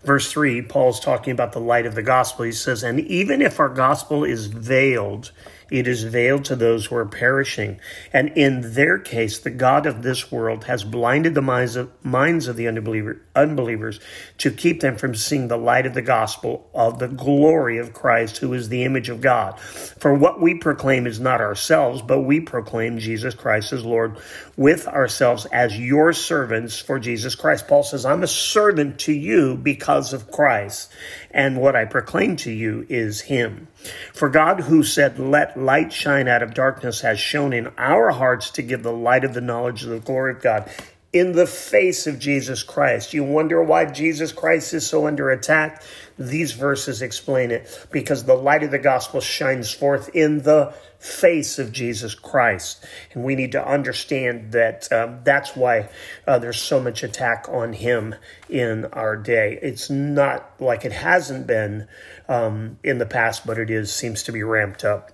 verse 0.05 0.31
3 0.31 0.63
Paul's 0.63 1.01
talking 1.01 1.33
about 1.33 1.53
the 1.53 1.61
light 1.61 1.87
of 1.87 1.95
the 1.95 2.03
gospel. 2.03 2.45
He 2.45 2.53
says, 2.53 2.83
"And 2.83 3.01
even 3.01 3.43
if 3.43 3.59
our 3.59 3.69
gospel 3.69 4.23
is 4.23 4.47
veiled, 4.47 5.33
it 5.75 5.89
is 5.89 6.05
veiled 6.05 6.45
to 6.45 6.55
those 6.55 6.87
who 6.87 6.95
are 6.95 7.05
perishing. 7.05 7.81
And 8.13 8.29
in 8.37 8.75
their 8.75 8.97
case, 8.97 9.41
the 9.41 9.51
God 9.51 9.87
of 9.87 10.05
this 10.05 10.31
world 10.31 10.65
has 10.65 10.85
blinded 10.85 11.35
the 11.35 11.43
minds 11.43 11.75
of, 11.75 11.91
minds 12.05 12.47
of 12.47 12.55
the 12.55 12.69
unbeliever, 12.69 13.21
unbelievers 13.35 13.99
to 14.39 14.53
keep 14.53 14.81
them 14.81 14.97
from 14.97 15.17
seeing 15.17 15.49
the 15.49 15.57
light 15.57 15.85
of 15.85 15.95
the 15.95 16.01
gospel 16.01 16.71
of 16.73 17.01
the 17.01 17.09
glory 17.09 17.79
of 17.79 17.93
Christ, 17.93 18.37
who 18.37 18.53
is 18.53 18.69
the 18.69 18.85
image 18.85 19.09
of 19.09 19.21
God. 19.21 19.59
For 19.59 20.15
what 20.15 20.41
we 20.41 20.55
proclaim 20.55 21.09
is 21.09 21.19
not 21.19 21.41
ourselves, 21.41 22.03
but 22.03 22.21
we 22.21 22.39
proclaim 22.39 22.99
Jesus 22.99 23.35
Christ 23.35 23.73
as 23.73 23.85
Lord 23.85 24.17
with 24.57 24.87
ourselves 24.87 25.45
as 25.47 25.77
your 25.77 26.13
servants 26.13 26.79
for 26.79 27.01
Jesus 27.01 27.35
Christ. 27.35 27.67
Paul 27.67 27.83
says, 27.83 28.07
I'm 28.07 28.23
a 28.23 28.29
servant 28.29 29.01
to 29.01 29.13
you 29.13 29.57
because 29.57 30.13
of 30.13 30.31
Christ 30.31 30.93
and 31.35 31.61
what 31.61 31.75
I 31.75 31.85
proclaim 31.85 32.37
to 32.37 32.51
you 32.53 32.87
is 32.89 33.23
Him. 33.23 33.67
For 34.15 34.29
God, 34.29 34.61
who 34.61 34.85
said, 34.85 35.19
Let 35.19 35.59
light 35.59 35.93
shine 35.93 36.29
out 36.29 36.45
of 36.45 36.55
darkness, 36.55 37.01
has 37.01 37.19
shown 37.19 37.53
in 37.53 37.73
our 37.77 38.13
hearts 38.13 38.51
to 38.53 38.63
give 38.63 38.85
the 38.85 38.93
light 38.93 39.25
of 39.25 39.35
the 39.35 39.41
knowledge 39.41 39.83
of 39.83 39.91
the 39.91 39.99
glory 39.99 40.33
of 40.33 40.41
God 40.41 40.71
in 41.15 41.31
the 41.31 41.47
face 41.47 42.09
of 42.09 42.19
Jesus 42.19 42.65
Christ. 42.65 43.15
You 43.15 43.23
wonder 43.23 43.63
why 43.63 43.85
Jesus 43.85 44.33
Christ 44.33 44.75
is 44.75 44.85
so 44.85 45.07
under 45.07 45.31
attack? 45.31 45.81
These 46.19 46.53
verses 46.53 47.03
explain 47.03 47.53
it 47.53 47.87
because 47.93 48.25
the 48.25 48.35
light 48.35 48.65
of 48.65 48.73
the 48.73 48.81
gospel 48.81 49.21
shines 49.21 49.73
forth 49.73 50.11
in 50.13 50.43
the 50.43 50.75
face 50.99 51.61
of 51.61 51.71
Jesus 51.71 52.17
Christ. 52.17 52.85
And 53.13 53.23
we 53.23 53.37
need 53.37 53.53
to 53.53 53.65
understand 53.65 54.51
that 54.53 54.93
um, 54.93 55.21
that's 55.23 55.55
why 55.55 55.89
uh, 56.27 56.41
there's 56.41 56.61
so 56.61 56.81
much 56.81 57.05
attack 57.05 57.47
on 57.49 57.75
him 57.75 58.17
in 58.49 58.87
our 58.87 59.17
day. 59.17 59.57
It's 59.63 59.89
not 59.89 60.51
like 60.59 60.85
it 60.85 60.93
hasn't 60.93 61.47
been 61.47 61.87
um, 62.29 62.79
in 62.83 62.99
the 62.99 63.07
past, 63.07 63.47
but 63.47 63.57
it 63.57 63.71
is 63.71 63.93
seems 63.93 64.25
to 64.25 64.33
be 64.33 64.43
ramped 64.43 64.83
up. 64.83 65.13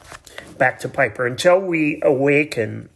Back 0.57 0.79
to 0.81 0.89
Piper. 0.89 1.27
Until 1.27 1.61
we 1.61 2.01
awaken 2.03 2.89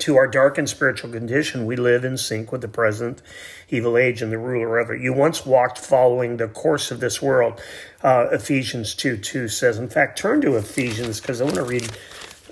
to 0.00 0.16
our 0.16 0.26
darkened 0.26 0.68
spiritual 0.68 1.10
condition, 1.10 1.66
we 1.66 1.76
live 1.76 2.04
in 2.04 2.16
sync 2.16 2.52
with 2.52 2.60
the 2.60 2.68
present 2.68 3.22
evil 3.68 3.96
age 3.96 4.22
and 4.22 4.32
the 4.32 4.38
ruler 4.38 4.78
of 4.78 4.90
it. 4.90 5.00
You 5.00 5.12
once 5.12 5.46
walked 5.46 5.78
following 5.78 6.36
the 6.36 6.48
course 6.48 6.90
of 6.90 7.00
this 7.00 7.20
world. 7.22 7.60
Uh, 8.02 8.28
Ephesians 8.32 8.94
2 8.94 9.16
2 9.16 9.48
says, 9.48 9.78
in 9.78 9.88
fact, 9.88 10.18
turn 10.18 10.40
to 10.40 10.56
Ephesians 10.56 11.20
because 11.20 11.40
I 11.40 11.44
want 11.44 11.56
to 11.56 11.64
read 11.64 11.90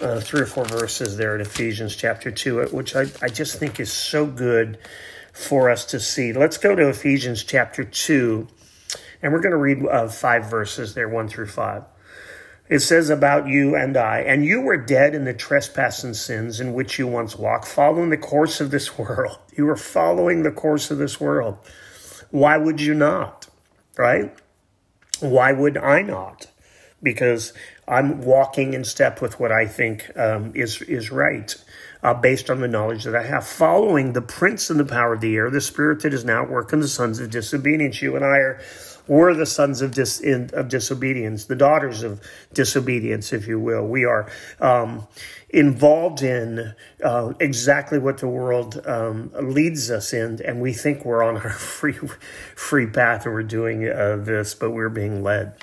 uh, 0.01 0.21
three 0.21 0.43
or 0.43 0.47
four 0.47 0.65
verses 0.65 1.17
there 1.17 1.35
in 1.35 1.41
Ephesians 1.41 1.97
chapter 1.97 2.31
2, 2.31 2.67
which 2.67 2.95
I, 2.95 3.07
I 3.23 3.29
just 3.29 3.59
think 3.59 3.81
is 3.81 3.93
so 3.93 4.27
good 4.27 4.79
for 5.33 5.71
us 5.71 5.85
to 5.87 6.01
see. 6.01 6.33
Let's 6.33 6.59
go 6.59 6.75
to 6.75 6.89
Ephesians 6.89 7.45
chapter 7.45 7.85
2, 7.85 8.47
and 9.23 9.33
we're 9.33 9.41
going 9.41 9.53
to 9.53 9.57
read 9.57 9.87
uh, 9.87 10.09
five 10.09 10.51
verses 10.51 10.95
there, 10.95 11.09
1 11.09 11.29
through 11.29 11.47
5. 11.47 11.85
It 12.69 12.81
says 12.81 13.09
about 13.09 13.49
you 13.49 13.75
and 13.75 13.97
I, 13.97 14.21
and 14.21 14.45
you 14.45 14.61
were 14.61 14.77
dead 14.77 15.15
in 15.15 15.25
the 15.25 15.33
trespass 15.33 16.05
and 16.05 16.15
sins 16.15 16.61
in 16.61 16.75
which 16.75 16.99
you 16.99 17.07
once 17.07 17.37
walked, 17.37 17.67
following 17.67 18.11
the 18.11 18.19
course 18.19 18.61
of 18.61 18.71
this 18.71 18.99
world. 18.99 19.39
You 19.57 19.67
were 19.67 19.77
following 19.77 20.43
the 20.43 20.51
course 20.51 20.91
of 20.91 20.99
this 20.99 21.21
world. 21.21 21.59
Why 22.31 22.59
would 22.59 22.81
you 22.81 22.95
not? 22.95 23.49
Right? 23.97 24.35
Why 25.21 25.53
would 25.53 25.77
I 25.77 26.03
not? 26.03 26.47
Because 27.03 27.53
I'm 27.87 28.23
walking 28.23 28.75
in 28.75 28.85
step 28.85 29.23
with 29.23 29.41
what 29.41 29.51
I 29.51 29.67
think 29.67 30.11
um, 30.17 30.53
is 30.55 30.83
is 30.83 31.11
right, 31.11 31.55
uh, 32.03 32.15
based 32.15 32.51
on 32.51 32.61
the 32.61 32.69
knowledge 32.69 33.05
that 33.05 33.17
I 33.17 33.23
have. 33.23 33.47
Following 33.47 34.13
the 34.13 34.21
prince 34.21 34.69
and 34.69 34.79
the 34.79 34.85
power 34.85 35.15
of 35.15 35.21
the 35.21 35.35
air, 35.37 35.51
the 35.51 35.61
spirit 35.61 36.03
that 36.03 36.13
is 36.13 36.25
now 36.25 36.43
at 36.43 36.51
work 36.51 36.73
in 36.73 36.81
the 36.81 36.89
sons 36.89 37.19
of 37.19 37.31
disobedience. 37.31 38.03
You 38.03 38.15
and 38.15 38.25
I 38.25 38.39
are 38.39 38.61
we're 39.09 39.35
the 39.35 39.47
sons 39.47 39.81
of, 39.81 39.93
dis, 39.93 40.21
in, 40.21 40.51
of 40.53 40.69
disobedience, 40.69 41.47
the 41.47 41.57
daughters 41.57 42.03
of 42.03 42.21
disobedience, 42.53 43.33
if 43.33 43.49
you 43.49 43.59
will. 43.59 43.87
We 43.87 44.05
are 44.05 44.31
um, 44.61 45.09
involved 45.49 46.23
in 46.23 46.75
uh, 47.03 47.33
exactly 47.41 47.99
what 47.99 48.19
the 48.19 48.29
world 48.29 48.81
um, 48.87 49.33
leads 49.35 49.91
us 49.91 50.13
in, 50.13 50.41
and 50.45 50.61
we 50.61 50.73
think 50.73 51.05
we're 51.05 51.25
on 51.25 51.39
our 51.39 51.51
free, 51.51 51.99
free 52.55 52.87
path 52.87 53.25
and 53.25 53.35
we're 53.35 53.43
doing 53.43 53.89
uh, 53.89 54.17
this, 54.21 54.55
but 54.55 54.71
we're 54.71 54.91
being 54.91 55.23
led 55.23 55.55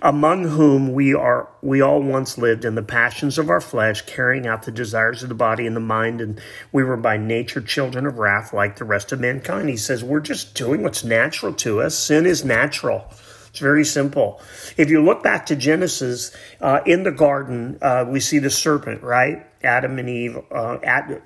among 0.00 0.44
whom 0.44 0.92
we 0.92 1.12
are 1.12 1.48
we 1.60 1.80
all 1.80 2.00
once 2.00 2.38
lived 2.38 2.64
in 2.64 2.76
the 2.76 2.82
passions 2.82 3.36
of 3.36 3.50
our 3.50 3.60
flesh 3.60 4.02
carrying 4.02 4.46
out 4.46 4.62
the 4.62 4.70
desires 4.70 5.22
of 5.22 5.28
the 5.28 5.34
body 5.34 5.66
and 5.66 5.74
the 5.74 5.80
mind 5.80 6.20
and 6.20 6.40
we 6.70 6.84
were 6.84 6.96
by 6.96 7.16
nature 7.16 7.60
children 7.60 8.06
of 8.06 8.18
wrath 8.18 8.52
like 8.52 8.76
the 8.76 8.84
rest 8.84 9.10
of 9.10 9.18
mankind. 9.18 9.68
He 9.68 9.76
says 9.76 10.04
we're 10.04 10.20
just 10.20 10.54
doing 10.54 10.82
what's 10.82 11.02
natural 11.02 11.52
to 11.54 11.80
us. 11.80 11.96
Sin 11.96 12.26
is 12.26 12.44
natural. 12.44 13.06
It's 13.48 13.58
very 13.58 13.84
simple. 13.84 14.40
If 14.76 14.88
you 14.90 15.02
look 15.02 15.22
back 15.22 15.46
to 15.46 15.56
genesis 15.56 16.36
uh, 16.60 16.80
in 16.86 17.02
the 17.02 17.12
garden 17.12 17.78
uh, 17.82 18.04
we 18.08 18.20
see 18.20 18.38
the 18.38 18.50
serpent 18.50 19.02
right? 19.02 19.46
Adam 19.64 19.98
and 19.98 20.08
eve 20.08 20.38
uh, 20.52 20.78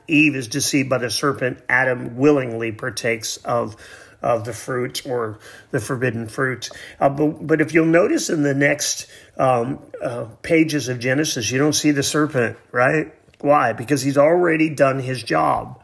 eve 0.08 0.34
is 0.34 0.48
deceived 0.48 0.88
by 0.88 0.96
the 0.96 1.10
serpent. 1.10 1.58
Adam 1.68 2.16
willingly 2.16 2.72
partakes 2.72 3.36
of 3.38 3.76
of 4.22 4.44
the 4.44 4.52
fruit 4.52 5.04
or 5.06 5.38
the 5.70 5.80
forbidden 5.80 6.28
fruit. 6.28 6.70
Uh, 7.00 7.08
but, 7.08 7.46
but 7.46 7.60
if 7.60 7.74
you'll 7.74 7.86
notice 7.86 8.30
in 8.30 8.42
the 8.42 8.54
next 8.54 9.06
um, 9.36 9.80
uh, 10.02 10.26
pages 10.42 10.88
of 10.88 10.98
Genesis, 10.98 11.50
you 11.50 11.58
don't 11.58 11.72
see 11.74 11.90
the 11.90 12.02
serpent, 12.02 12.56
right? 12.70 13.12
Why? 13.40 13.72
Because 13.72 14.02
he's 14.02 14.18
already 14.18 14.70
done 14.70 15.00
his 15.00 15.22
job. 15.22 15.82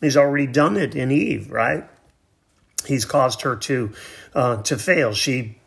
He's 0.00 0.16
already 0.16 0.46
done 0.46 0.76
it 0.76 0.94
in 0.94 1.10
Eve, 1.10 1.50
right? 1.50 1.84
He's 2.86 3.04
caused 3.04 3.42
her 3.42 3.56
to 3.56 3.92
uh, 4.34 4.62
to 4.62 4.76
fail. 4.78 5.12
She 5.12 5.58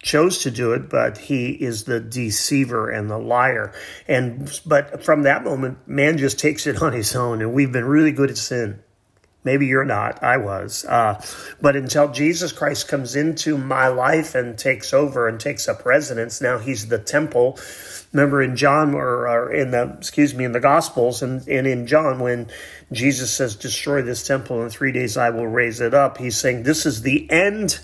chose 0.00 0.38
to 0.42 0.50
do 0.50 0.72
it, 0.72 0.88
but 0.88 1.18
he 1.18 1.50
is 1.50 1.84
the 1.84 1.98
deceiver 1.98 2.90
and 2.90 3.10
the 3.10 3.18
liar. 3.18 3.72
And 4.06 4.60
but 4.64 5.04
from 5.04 5.22
that 5.22 5.42
moment, 5.42 5.88
man 5.88 6.18
just 6.18 6.38
takes 6.38 6.66
it 6.66 6.80
on 6.80 6.92
his 6.92 7.16
own, 7.16 7.40
and 7.40 7.52
we've 7.52 7.72
been 7.72 7.86
really 7.86 8.12
good 8.12 8.30
at 8.30 8.38
sin. 8.38 8.82
Maybe 9.44 9.66
you're 9.66 9.84
not. 9.84 10.22
I 10.22 10.36
was. 10.36 10.84
Uh, 10.84 11.22
but 11.60 11.76
until 11.76 12.10
Jesus 12.10 12.52
Christ 12.52 12.88
comes 12.88 13.14
into 13.14 13.56
my 13.56 13.88
life 13.88 14.34
and 14.34 14.58
takes 14.58 14.92
over 14.92 15.28
and 15.28 15.38
takes 15.38 15.68
up 15.68 15.86
residence, 15.86 16.40
now 16.40 16.58
he's 16.58 16.88
the 16.88 16.98
temple. 16.98 17.58
Remember 18.12 18.42
in 18.42 18.56
John 18.56 18.94
or, 18.94 19.28
or 19.28 19.52
in 19.52 19.70
the 19.70 19.94
excuse 19.96 20.34
me 20.34 20.44
in 20.44 20.52
the 20.52 20.60
Gospels 20.60 21.22
and, 21.22 21.46
and 21.46 21.66
in 21.66 21.86
John 21.86 22.18
when 22.18 22.48
Jesus 22.90 23.30
says, 23.30 23.54
"Destroy 23.54 24.02
this 24.02 24.26
temple 24.26 24.62
in 24.62 24.70
three 24.70 24.92
days, 24.92 25.16
I 25.16 25.30
will 25.30 25.46
raise 25.46 25.80
it 25.80 25.94
up." 25.94 26.18
He's 26.18 26.36
saying 26.36 26.64
this 26.64 26.84
is 26.84 27.02
the 27.02 27.30
end 27.30 27.78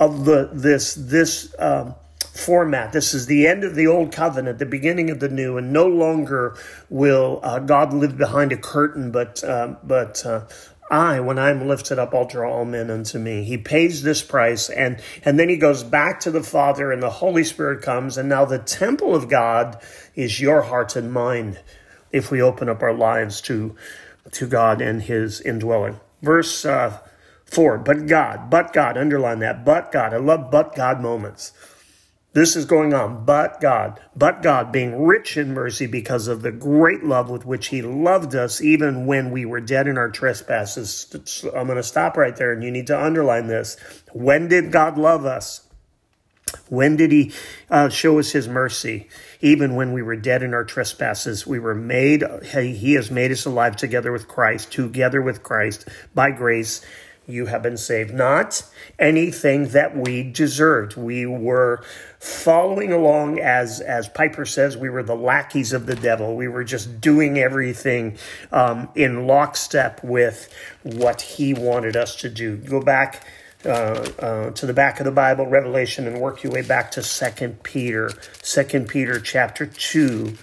of 0.00 0.24
the 0.24 0.50
this 0.52 0.94
this 0.94 1.54
um, 1.58 1.94
format. 2.18 2.92
This 2.92 3.14
is 3.14 3.26
the 3.26 3.46
end 3.46 3.62
of 3.62 3.74
the 3.76 3.86
old 3.86 4.12
covenant, 4.12 4.58
the 4.58 4.66
beginning 4.66 5.08
of 5.10 5.20
the 5.20 5.28
new, 5.28 5.56
and 5.56 5.72
no 5.72 5.86
longer 5.86 6.56
will 6.90 7.40
uh, 7.42 7.60
God 7.60 7.92
live 7.92 8.18
behind 8.18 8.52
a 8.52 8.56
curtain, 8.56 9.12
but 9.12 9.42
uh, 9.44 9.76
but 9.84 10.24
uh, 10.26 10.42
I, 10.94 11.20
when 11.20 11.38
I'm 11.38 11.66
lifted 11.66 11.98
up, 11.98 12.14
I'll 12.14 12.26
draw 12.26 12.52
all 12.52 12.64
men 12.64 12.90
unto 12.90 13.18
me. 13.18 13.42
He 13.44 13.58
pays 13.58 14.02
this 14.02 14.22
price, 14.22 14.70
and 14.70 15.00
and 15.24 15.38
then 15.38 15.48
he 15.48 15.56
goes 15.56 15.82
back 15.82 16.20
to 16.20 16.30
the 16.30 16.42
Father, 16.42 16.92
and 16.92 17.02
the 17.02 17.10
Holy 17.10 17.44
Spirit 17.44 17.82
comes, 17.82 18.16
and 18.16 18.28
now 18.28 18.44
the 18.44 18.58
temple 18.58 19.14
of 19.14 19.28
God 19.28 19.80
is 20.14 20.40
your 20.40 20.62
heart 20.62 20.94
and 20.96 21.12
mind. 21.12 21.60
If 22.12 22.30
we 22.30 22.40
open 22.40 22.68
up 22.68 22.82
our 22.82 22.94
lives 22.94 23.40
to 23.42 23.74
to 24.32 24.46
God 24.46 24.80
and 24.80 25.02
His 25.02 25.40
indwelling, 25.40 26.00
verse. 26.22 26.64
Uh, 26.64 26.98
Four, 27.46 27.78
but 27.78 28.06
God, 28.06 28.50
but 28.50 28.72
God, 28.72 28.96
underline 28.96 29.38
that, 29.40 29.64
but 29.64 29.92
God. 29.92 30.12
I 30.12 30.16
love 30.16 30.50
but 30.50 30.74
God 30.74 31.00
moments. 31.00 31.52
This 32.34 32.56
is 32.56 32.64
going 32.64 32.92
on, 32.92 33.24
but 33.24 33.60
God, 33.60 34.00
but 34.16 34.42
God 34.42 34.72
being 34.72 35.04
rich 35.04 35.36
in 35.36 35.54
mercy 35.54 35.86
because 35.86 36.26
of 36.26 36.42
the 36.42 36.50
great 36.50 37.04
love 37.04 37.30
with 37.30 37.46
which 37.46 37.68
He 37.68 37.80
loved 37.80 38.34
us, 38.34 38.60
even 38.60 39.06
when 39.06 39.30
we 39.30 39.44
were 39.44 39.60
dead 39.60 39.86
in 39.86 39.96
our 39.96 40.10
trespasses. 40.10 41.14
I'm 41.54 41.68
going 41.68 41.76
to 41.76 41.82
stop 41.84 42.16
right 42.16 42.34
there, 42.34 42.52
and 42.52 42.64
you 42.64 42.72
need 42.72 42.88
to 42.88 43.00
underline 43.00 43.46
this. 43.46 43.76
When 44.12 44.48
did 44.48 44.72
God 44.72 44.98
love 44.98 45.24
us? 45.24 45.68
When 46.68 46.96
did 46.96 47.12
He 47.12 47.32
uh, 47.70 47.88
show 47.88 48.18
us 48.18 48.32
His 48.32 48.48
mercy? 48.48 49.08
Even 49.40 49.76
when 49.76 49.92
we 49.92 50.02
were 50.02 50.16
dead 50.16 50.42
in 50.42 50.54
our 50.54 50.64
trespasses, 50.64 51.46
we 51.46 51.60
were 51.60 51.74
made, 51.74 52.24
He 52.52 52.94
has 52.94 53.12
made 53.12 53.30
us 53.30 53.44
alive 53.44 53.76
together 53.76 54.10
with 54.10 54.26
Christ, 54.26 54.72
together 54.72 55.22
with 55.22 55.44
Christ 55.44 55.86
by 56.16 56.32
grace 56.32 56.84
you 57.26 57.46
have 57.46 57.62
been 57.62 57.76
saved. 57.76 58.12
Not 58.12 58.62
anything 58.98 59.68
that 59.68 59.96
we 59.96 60.22
deserved. 60.22 60.96
We 60.96 61.26
were 61.26 61.84
following 62.18 62.92
along 62.92 63.38
as, 63.38 63.80
as 63.80 64.08
Piper 64.08 64.44
says, 64.44 64.76
we 64.76 64.90
were 64.90 65.02
the 65.02 65.16
lackeys 65.16 65.72
of 65.72 65.86
the 65.86 65.96
devil. 65.96 66.36
We 66.36 66.48
were 66.48 66.64
just 66.64 67.00
doing 67.00 67.38
everything 67.38 68.18
um, 68.52 68.88
in 68.94 69.26
lockstep 69.26 70.02
with 70.04 70.52
what 70.82 71.20
he 71.20 71.54
wanted 71.54 71.96
us 71.96 72.16
to 72.16 72.28
do. 72.28 72.56
Go 72.56 72.80
back 72.80 73.26
uh, 73.64 74.06
uh, 74.18 74.50
to 74.50 74.66
the 74.66 74.74
back 74.74 75.00
of 75.00 75.06
the 75.06 75.12
Bible, 75.12 75.46
Revelation, 75.46 76.06
and 76.06 76.20
work 76.20 76.42
your 76.42 76.52
way 76.52 76.62
back 76.62 76.90
to 76.92 77.02
Second 77.02 77.62
Peter, 77.62 78.10
Second 78.42 78.88
Peter 78.88 79.18
chapter 79.18 79.64
2 79.64 80.36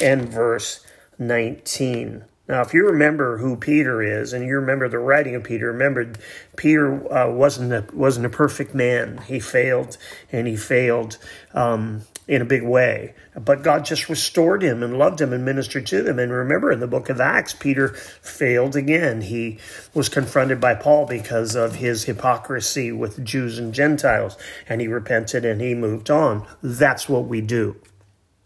and 0.00 0.28
verse 0.28 0.84
19. 1.18 2.24
Now, 2.48 2.60
if 2.60 2.74
you 2.74 2.86
remember 2.86 3.38
who 3.38 3.54
Peter 3.56 4.02
is, 4.02 4.32
and 4.32 4.44
you 4.44 4.56
remember 4.56 4.88
the 4.88 4.98
writing 4.98 5.36
of 5.36 5.44
Peter, 5.44 5.68
remember 5.68 6.12
Peter 6.56 7.12
uh, 7.12 7.30
wasn't 7.30 7.72
a, 7.72 7.86
wasn't 7.94 8.26
a 8.26 8.30
perfect 8.30 8.74
man. 8.74 9.18
He 9.28 9.38
failed, 9.38 9.96
and 10.32 10.48
he 10.48 10.56
failed 10.56 11.18
um, 11.54 12.02
in 12.26 12.42
a 12.42 12.44
big 12.44 12.64
way. 12.64 13.14
But 13.36 13.62
God 13.62 13.84
just 13.84 14.08
restored 14.08 14.60
him 14.60 14.82
and 14.82 14.98
loved 14.98 15.20
him 15.20 15.32
and 15.32 15.44
ministered 15.44 15.86
to 15.86 16.02
them. 16.02 16.18
And 16.18 16.32
remember, 16.32 16.72
in 16.72 16.80
the 16.80 16.88
book 16.88 17.08
of 17.08 17.20
Acts, 17.20 17.54
Peter 17.54 17.88
failed 17.88 18.74
again. 18.74 19.20
He 19.20 19.58
was 19.94 20.08
confronted 20.08 20.60
by 20.60 20.74
Paul 20.74 21.06
because 21.06 21.54
of 21.54 21.76
his 21.76 22.04
hypocrisy 22.04 22.90
with 22.90 23.24
Jews 23.24 23.56
and 23.56 23.72
Gentiles, 23.72 24.36
and 24.68 24.80
he 24.80 24.88
repented 24.88 25.44
and 25.44 25.60
he 25.60 25.76
moved 25.76 26.10
on. 26.10 26.44
That's 26.60 27.08
what 27.08 27.26
we 27.26 27.40
do. 27.40 27.76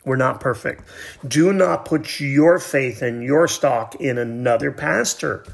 We're 0.07 0.17
not 0.17 0.41
perfect. 0.41 0.85
Do 1.27 1.53
not 1.53 1.85
put 1.85 2.21
your 2.21 2.61
faith 2.61 3.03
and 3.03 3.25
your 3.25 3.49
stock 3.49 3.97
in 3.97 4.19
another 4.19 4.71
pastor. 4.71 5.45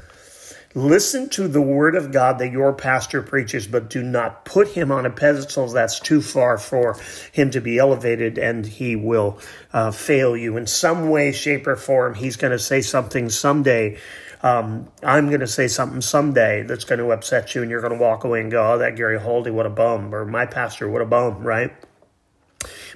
Listen 0.75 1.27
to 1.29 1.47
the 1.47 1.61
word 1.61 1.95
of 1.95 2.11
God 2.11 2.37
that 2.37 2.51
your 2.51 2.71
pastor 2.71 3.23
preaches, 3.23 3.65
but 3.65 3.89
do 3.89 4.03
not 4.03 4.45
put 4.45 4.67
him 4.67 4.91
on 4.91 5.07
a 5.07 5.09
pedestal 5.09 5.67
that's 5.67 5.99
too 5.99 6.21
far 6.21 6.59
for 6.59 6.99
him 7.31 7.49
to 7.49 7.61
be 7.61 7.79
elevated, 7.79 8.37
and 8.37 8.65
he 8.65 8.95
will 8.95 9.39
uh, 9.71 9.89
fail 9.89 10.37
you 10.37 10.55
in 10.55 10.67
some 10.67 11.09
way, 11.09 11.31
shape, 11.31 11.65
or 11.65 11.75
form. 11.75 12.13
He's 12.13 12.37
going 12.37 12.51
to 12.51 12.59
say 12.59 12.81
something 12.81 13.29
someday. 13.29 13.99
Um, 14.43 14.87
I'm 15.03 15.29
going 15.29 15.39
to 15.41 15.47
say 15.47 15.67
something 15.67 16.01
someday 16.01 16.61
that's 16.61 16.85
going 16.85 16.99
to 16.99 17.11
upset 17.11 17.55
you, 17.55 17.63
and 17.63 17.71
you're 17.71 17.81
going 17.81 17.93
to 17.93 17.99
walk 17.99 18.23
away 18.23 18.41
and 18.41 18.51
go, 18.51 18.73
"Oh, 18.73 18.77
that 18.77 18.95
Gary 18.95 19.19
Holdy, 19.19 19.51
what 19.51 19.65
a 19.65 19.71
bum!" 19.71 20.13
or 20.13 20.25
"My 20.25 20.45
pastor, 20.45 20.89
what 20.89 21.01
a 21.01 21.05
bum!" 21.05 21.43
Right? 21.43 21.71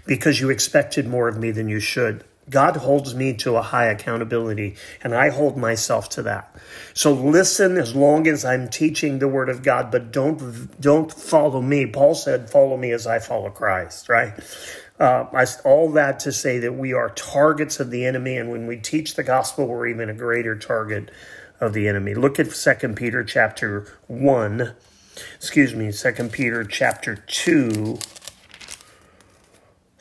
Because 0.07 0.39
you 0.39 0.49
expected 0.49 1.07
more 1.07 1.27
of 1.27 1.37
me 1.37 1.51
than 1.51 1.67
you 1.69 1.79
should. 1.79 2.23
God 2.49 2.77
holds 2.77 3.13
me 3.13 3.33
to 3.33 3.57
a 3.57 3.61
high 3.61 3.87
accountability, 3.87 4.77
and 5.03 5.13
I 5.13 5.29
hold 5.29 5.57
myself 5.57 6.07
to 6.11 6.21
that. 6.23 6.55
So 6.93 7.11
listen 7.11 7.77
as 7.77 7.93
long 7.93 8.25
as 8.25 8.45
I'm 8.45 8.69
teaching 8.69 9.19
the 9.19 9.27
word 9.27 9.49
of 9.49 9.63
God, 9.63 9.91
but 9.91 10.11
don't 10.13 10.79
don't 10.79 11.11
follow 11.11 11.61
me. 11.61 11.85
Paul 11.85 12.15
said, 12.15 12.49
"Follow 12.49 12.77
me 12.77 12.91
as 12.91 13.05
I 13.05 13.19
follow 13.19 13.49
Christ." 13.49 14.07
Right? 14.07 14.33
Uh, 14.99 15.25
I, 15.33 15.45
all 15.63 15.91
that 15.91 16.21
to 16.21 16.31
say 16.31 16.57
that 16.59 16.73
we 16.73 16.93
are 16.93 17.09
targets 17.09 17.79
of 17.79 17.91
the 17.91 18.05
enemy, 18.05 18.37
and 18.37 18.49
when 18.49 18.65
we 18.65 18.77
teach 18.77 19.15
the 19.15 19.23
gospel, 19.23 19.67
we're 19.67 19.87
even 19.87 20.09
a 20.09 20.13
greater 20.13 20.55
target 20.55 21.11
of 21.59 21.73
the 21.73 21.87
enemy. 21.87 22.13
Look 22.15 22.39
at 22.39 22.51
Second 22.53 22.95
Peter 22.95 23.25
chapter 23.25 23.85
one. 24.07 24.73
Excuse 25.35 25.75
me, 25.75 25.91
Second 25.91 26.31
Peter 26.31 26.63
chapter 26.63 27.17
two 27.27 27.99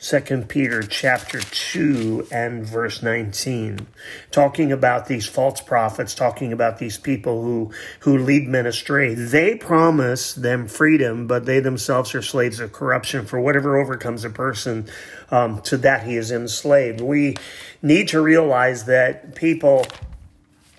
Second 0.07 0.47
Peter 0.47 0.83
chapter 0.83 1.41
2 1.41 2.29
and 2.31 2.65
verse 2.65 3.03
19 3.03 3.87
talking 4.31 4.71
about 4.71 5.07
these 5.07 5.27
false 5.27 5.59
prophets 5.59 6.15
talking 6.15 6.53
about 6.53 6.77
these 6.77 6.97
people 6.97 7.43
who 7.43 7.71
who 7.99 8.17
lead 8.17 8.47
men 8.47 8.65
astray 8.65 9.13
they 9.13 9.55
promise 9.55 10.33
them 10.33 10.65
freedom 10.65 11.27
but 11.27 11.45
they 11.45 11.59
themselves 11.59 12.15
are 12.15 12.21
slaves 12.21 12.61
of 12.61 12.71
corruption 12.71 13.25
for 13.25 13.41
whatever 13.41 13.77
overcomes 13.77 14.23
a 14.23 14.29
person 14.29 14.87
um, 15.29 15.61
to 15.63 15.75
that 15.75 16.07
he 16.07 16.15
is 16.15 16.31
enslaved 16.31 17.01
we 17.01 17.35
need 17.81 18.07
to 18.07 18.21
realize 18.21 18.85
that 18.85 19.35
people 19.35 19.85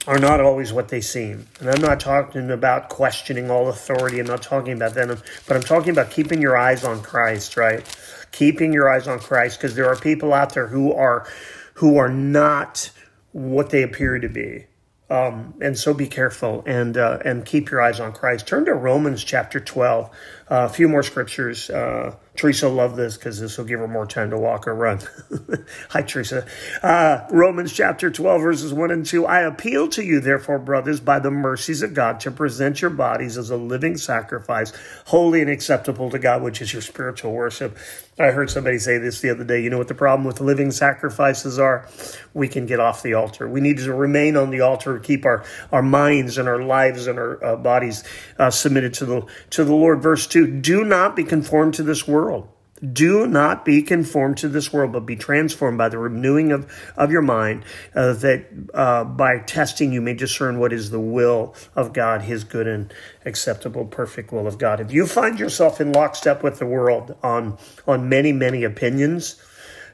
are 0.06 0.18
not 0.18 0.40
always 0.40 0.72
what 0.72 0.88
they 0.88 1.02
seem. 1.02 1.46
And 1.60 1.68
I'm 1.68 1.82
not 1.82 2.00
talking 2.00 2.50
about 2.50 2.88
questioning 2.88 3.50
all 3.50 3.68
authority. 3.68 4.18
I'm 4.20 4.26
not 4.26 4.40
talking 4.40 4.72
about 4.72 4.94
that. 4.94 5.22
But 5.46 5.54
I'm 5.54 5.62
talking 5.62 5.90
about 5.90 6.10
keeping 6.10 6.40
your 6.40 6.56
eyes 6.56 6.82
on 6.82 7.02
Christ, 7.02 7.58
right? 7.58 7.84
Keeping 8.32 8.72
your 8.72 8.92
eyes 8.92 9.08
on 9.08 9.18
Christ 9.18 9.58
because 9.58 9.74
there 9.74 9.86
are 9.86 9.96
people 9.96 10.32
out 10.32 10.54
there 10.54 10.68
who 10.68 10.92
are 10.92 11.26
who 11.74 11.96
are 11.96 12.08
not 12.08 12.90
what 13.32 13.70
they 13.70 13.82
appear 13.82 14.18
to 14.18 14.28
be. 14.28 14.66
Um, 15.10 15.54
and 15.62 15.78
so 15.78 15.94
be 15.94 16.06
careful 16.06 16.62
and 16.66 16.96
uh, 16.98 17.18
and 17.24 17.44
keep 17.44 17.70
your 17.70 17.80
eyes 17.80 17.98
on 17.98 18.12
Christ. 18.12 18.46
Turn 18.46 18.66
to 18.66 18.74
Romans 18.74 19.24
chapter 19.24 19.58
12. 19.58 20.04
Uh, 20.06 20.10
a 20.50 20.68
few 20.68 20.86
more 20.86 21.02
scriptures. 21.02 21.70
Uh, 21.70 22.14
Teresa 22.36 22.68
will 22.68 22.76
love 22.76 22.94
this 22.94 23.16
because 23.16 23.40
this 23.40 23.56
will 23.56 23.64
give 23.64 23.80
her 23.80 23.88
more 23.88 24.06
time 24.06 24.30
to 24.30 24.38
walk 24.38 24.68
or 24.68 24.74
run. 24.74 25.00
Hi, 25.90 26.02
Teresa. 26.02 26.46
Uh, 26.82 27.26
Romans 27.30 27.72
chapter 27.72 28.10
12, 28.10 28.40
verses 28.40 28.72
1 28.72 28.90
and 28.90 29.04
2. 29.04 29.26
I 29.26 29.40
appeal 29.40 29.88
to 29.88 30.04
you, 30.04 30.20
therefore, 30.20 30.58
brothers, 30.58 31.00
by 31.00 31.18
the 31.18 31.30
mercies 31.30 31.82
of 31.82 31.94
God, 31.94 32.20
to 32.20 32.30
present 32.30 32.80
your 32.80 32.90
bodies 32.90 33.36
as 33.36 33.50
a 33.50 33.56
living 33.56 33.96
sacrifice, 33.96 34.72
holy 35.06 35.40
and 35.40 35.50
acceptable 35.50 36.10
to 36.10 36.18
God, 36.18 36.42
which 36.42 36.62
is 36.62 36.72
your 36.72 36.82
spiritual 36.82 37.32
worship. 37.32 37.76
I 38.20 38.32
heard 38.32 38.50
somebody 38.50 38.78
say 38.78 38.98
this 38.98 39.20
the 39.20 39.30
other 39.30 39.44
day. 39.44 39.62
You 39.62 39.70
know 39.70 39.78
what 39.78 39.86
the 39.86 39.94
problem 39.94 40.26
with 40.26 40.40
living 40.40 40.72
sacrifices 40.72 41.58
are? 41.58 41.88
We 42.34 42.48
can 42.48 42.66
get 42.66 42.80
off 42.80 43.02
the 43.02 43.14
altar. 43.14 43.48
We 43.48 43.60
need 43.60 43.78
to 43.78 43.94
remain 43.94 44.36
on 44.36 44.50
the 44.50 44.60
altar, 44.60 44.98
keep 44.98 45.24
our, 45.24 45.44
our 45.70 45.82
minds 45.82 46.36
and 46.36 46.48
our 46.48 46.60
lives 46.60 47.06
and 47.06 47.18
our 47.18 47.44
uh, 47.44 47.56
bodies 47.56 48.02
uh, 48.38 48.50
submitted 48.50 48.94
to 48.94 49.06
the, 49.06 49.26
to 49.50 49.64
the 49.64 49.74
Lord. 49.74 50.02
Verse 50.02 50.26
2 50.26 50.60
Do 50.60 50.84
not 50.84 51.14
be 51.14 51.22
conformed 51.22 51.74
to 51.74 51.84
this 51.84 52.08
world. 52.08 52.48
Do 52.80 53.26
not 53.26 53.64
be 53.64 53.82
conformed 53.82 54.38
to 54.38 54.48
this 54.48 54.72
world, 54.72 54.92
but 54.92 55.00
be 55.00 55.16
transformed 55.16 55.78
by 55.78 55.88
the 55.88 55.98
renewing 55.98 56.52
of, 56.52 56.70
of 56.96 57.10
your 57.10 57.22
mind, 57.22 57.64
uh, 57.94 58.12
that 58.14 58.46
uh, 58.74 59.04
by 59.04 59.38
testing 59.38 59.92
you 59.92 60.00
may 60.00 60.14
discern 60.14 60.58
what 60.58 60.72
is 60.72 60.90
the 60.90 61.00
will 61.00 61.54
of 61.74 61.92
God, 61.92 62.22
his 62.22 62.44
good 62.44 62.66
and 62.66 62.92
acceptable, 63.24 63.84
perfect 63.84 64.32
will 64.32 64.46
of 64.46 64.58
God. 64.58 64.80
If 64.80 64.92
you 64.92 65.06
find 65.06 65.38
yourself 65.38 65.80
in 65.80 65.92
lockstep 65.92 66.42
with 66.42 66.58
the 66.58 66.66
world 66.66 67.16
on, 67.22 67.58
on 67.86 68.08
many, 68.08 68.32
many 68.32 68.64
opinions, 68.64 69.42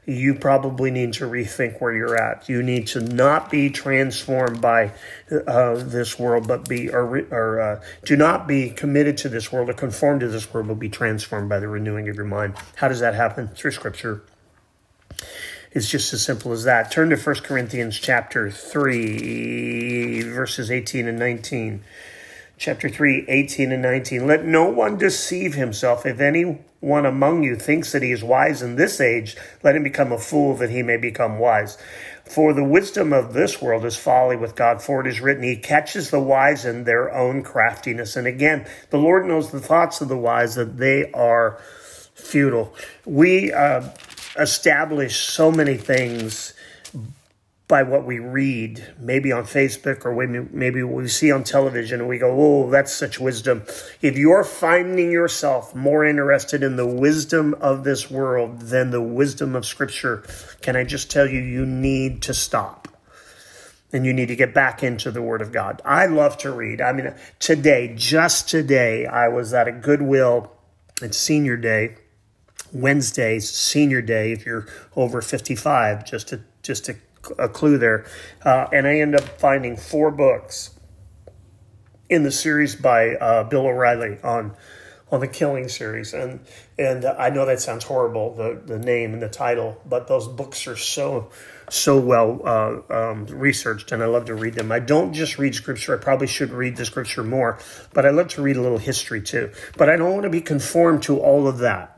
you 0.05 0.35
probably 0.35 0.91
need 0.91 1.13
to 1.13 1.25
rethink 1.25 1.81
where 1.81 1.93
you're 1.93 2.15
at. 2.15 2.47
You 2.47 2.61
need 2.61 2.87
to 2.87 2.99
not 2.99 3.49
be 3.49 3.69
transformed 3.69 4.61
by 4.61 4.91
uh, 5.31 5.75
this 5.75 6.19
world, 6.19 6.47
but 6.47 6.69
be 6.69 6.89
or, 6.89 7.19
or 7.31 7.59
uh, 7.59 7.81
do 8.03 8.15
not 8.15 8.47
be 8.47 8.69
committed 8.69 9.17
to 9.19 9.29
this 9.29 9.51
world 9.51 9.69
or 9.69 9.73
conform 9.73 10.19
to 10.19 10.27
this 10.27 10.53
world, 10.53 10.67
but 10.67 10.75
be 10.75 10.89
transformed 10.89 11.49
by 11.49 11.59
the 11.59 11.67
renewing 11.67 12.07
of 12.07 12.15
your 12.15 12.25
mind. 12.25 12.55
How 12.75 12.87
does 12.87 12.99
that 12.99 13.15
happen? 13.15 13.47
Through 13.47 13.71
Scripture. 13.71 14.21
It's 15.71 15.89
just 15.89 16.13
as 16.13 16.23
simple 16.23 16.53
as 16.53 16.63
that. 16.63 16.91
Turn 16.91 17.09
to 17.09 17.17
1 17.17 17.35
Corinthians 17.37 17.99
chapter 17.99 18.49
3, 18.49 20.21
verses 20.21 20.71
18 20.71 21.07
and 21.07 21.19
19 21.19 21.83
chapter 22.57 22.89
3, 22.89 23.25
18 23.27 23.71
and 23.71 23.81
19. 23.81 24.27
Let 24.27 24.45
no 24.45 24.69
one 24.69 24.97
deceive 24.97 25.55
himself. 25.55 26.05
If 26.05 26.19
anyone 26.19 27.05
among 27.05 27.43
you 27.43 27.55
thinks 27.55 27.91
that 27.91 28.01
he 28.01 28.11
is 28.11 28.23
wise 28.23 28.61
in 28.61 28.75
this 28.75 29.01
age, 29.01 29.35
let 29.63 29.75
him 29.75 29.83
become 29.83 30.11
a 30.11 30.17
fool 30.17 30.55
that 30.57 30.69
he 30.69 30.81
may 30.81 30.97
become 30.97 31.39
wise. 31.39 31.77
For 32.25 32.53
the 32.53 32.63
wisdom 32.63 33.13
of 33.13 33.33
this 33.33 33.61
world 33.61 33.85
is 33.85 33.97
folly 33.97 34.35
with 34.35 34.55
God, 34.55 34.81
for 34.81 35.01
it 35.01 35.07
is 35.07 35.21
written, 35.21 35.43
He 35.43 35.57
catches 35.57 36.09
the 36.09 36.19
wise 36.19 36.65
in 36.65 36.85
their 36.85 37.13
own 37.13 37.43
craftiness. 37.43 38.15
And 38.15 38.25
again, 38.25 38.67
the 38.89 38.97
Lord 38.97 39.25
knows 39.25 39.51
the 39.51 39.59
thoughts 39.59 40.01
of 40.01 40.07
the 40.07 40.17
wise, 40.17 40.55
that 40.55 40.77
they 40.77 41.11
are 41.11 41.59
futile. 42.15 42.73
We 43.05 43.53
uh, 43.53 43.89
establish 44.39 45.17
so 45.17 45.51
many 45.51 45.77
things 45.77 46.53
by 47.67 47.81
what 47.81 48.05
we 48.05 48.19
read, 48.19 48.93
maybe 48.99 49.31
on 49.31 49.43
Facebook 49.43 50.05
or 50.05 50.13
maybe 50.51 50.83
we 50.83 51.07
see 51.07 51.31
on 51.31 51.43
television, 51.43 51.99
and 51.99 52.07
we 52.07 52.19
go, 52.19 52.31
oh, 52.31 52.69
that's 52.69 52.93
such 52.93 53.19
wisdom. 53.19 53.63
If 54.01 54.17
you're 54.17 54.43
finding 54.43 55.11
yourself 55.11 55.73
more 55.73 56.05
interested 56.05 56.61
in 56.61 56.75
the 56.75 56.85
wisdom 56.85 57.55
of 57.55 57.83
this 57.83 58.11
world 58.11 58.61
than 58.61 58.91
the 58.91 59.01
wisdom 59.01 59.55
of 59.55 59.65
Scripture, 59.65 60.23
can 60.61 60.75
I 60.75 60.83
just 60.83 61.09
tell 61.09 61.27
you, 61.27 61.39
you 61.39 61.65
need 61.65 62.21
to 62.23 62.33
stop. 62.33 62.87
And 63.91 64.05
you 64.05 64.13
need 64.13 64.27
to 64.27 64.35
get 64.35 64.53
back 64.53 64.83
into 64.83 65.09
the 65.09 65.21
Word 65.21 65.41
of 65.41 65.53
God. 65.53 65.81
I 65.85 66.05
love 66.05 66.37
to 66.39 66.51
read. 66.51 66.81
I 66.81 66.91
mean, 66.91 67.13
today, 67.39 67.93
just 67.95 68.49
today, 68.49 69.05
I 69.05 69.29
was 69.29 69.53
at 69.53 69.69
a 69.69 69.71
Goodwill. 69.71 70.51
It's 71.01 71.17
senior 71.17 71.55
day, 71.55 71.95
Wednesday's 72.73 73.49
senior 73.49 74.01
day. 74.01 74.33
If 74.33 74.45
you're 74.45 74.67
over 74.97 75.21
55, 75.21 76.03
just 76.03 76.27
to 76.29 76.41
just 76.61 76.83
to 76.85 76.95
a 77.37 77.49
clue 77.49 77.77
there. 77.77 78.05
Uh, 78.43 78.67
and 78.71 78.87
I 78.87 78.99
end 78.99 79.15
up 79.15 79.23
finding 79.39 79.77
four 79.77 80.11
books 80.11 80.71
in 82.09 82.23
the 82.23 82.31
series 82.31 82.75
by 82.75 83.15
uh, 83.15 83.43
Bill 83.43 83.65
O'Reilly 83.65 84.19
on 84.23 84.55
on 85.11 85.19
the 85.19 85.27
Killing 85.27 85.67
series, 85.69 86.13
and 86.13 86.39
and 86.79 87.05
I 87.05 87.29
know 87.29 87.45
that 87.45 87.61
sounds 87.61 87.83
horrible, 87.83 88.33
the 88.33 88.61
the 88.65 88.79
name 88.79 89.13
and 89.13 89.21
the 89.21 89.29
title, 89.29 89.79
but 89.85 90.07
those 90.07 90.27
books 90.27 90.67
are 90.67 90.75
so 90.75 91.29
so 91.69 91.99
well 91.99 92.41
uh, 92.43 92.93
um, 92.93 93.25
researched, 93.27 93.91
and 93.91 94.01
I 94.01 94.07
love 94.07 94.25
to 94.25 94.35
read 94.35 94.55
them. 94.55 94.71
I 94.71 94.79
don't 94.79 95.13
just 95.13 95.37
read 95.37 95.53
scripture; 95.53 95.97
I 95.97 96.03
probably 96.03 96.27
should 96.27 96.51
read 96.51 96.75
the 96.75 96.85
scripture 96.85 97.23
more, 97.23 97.59
but 97.93 98.05
I 98.05 98.09
love 98.09 98.29
to 98.29 98.41
read 98.41 98.57
a 98.57 98.61
little 98.61 98.79
history 98.79 99.21
too. 99.21 99.51
But 99.77 99.89
I 99.89 99.95
don't 99.95 100.11
want 100.11 100.23
to 100.23 100.29
be 100.29 100.41
conformed 100.41 101.03
to 101.03 101.19
all 101.19 101.47
of 101.47 101.59
that. 101.59 101.94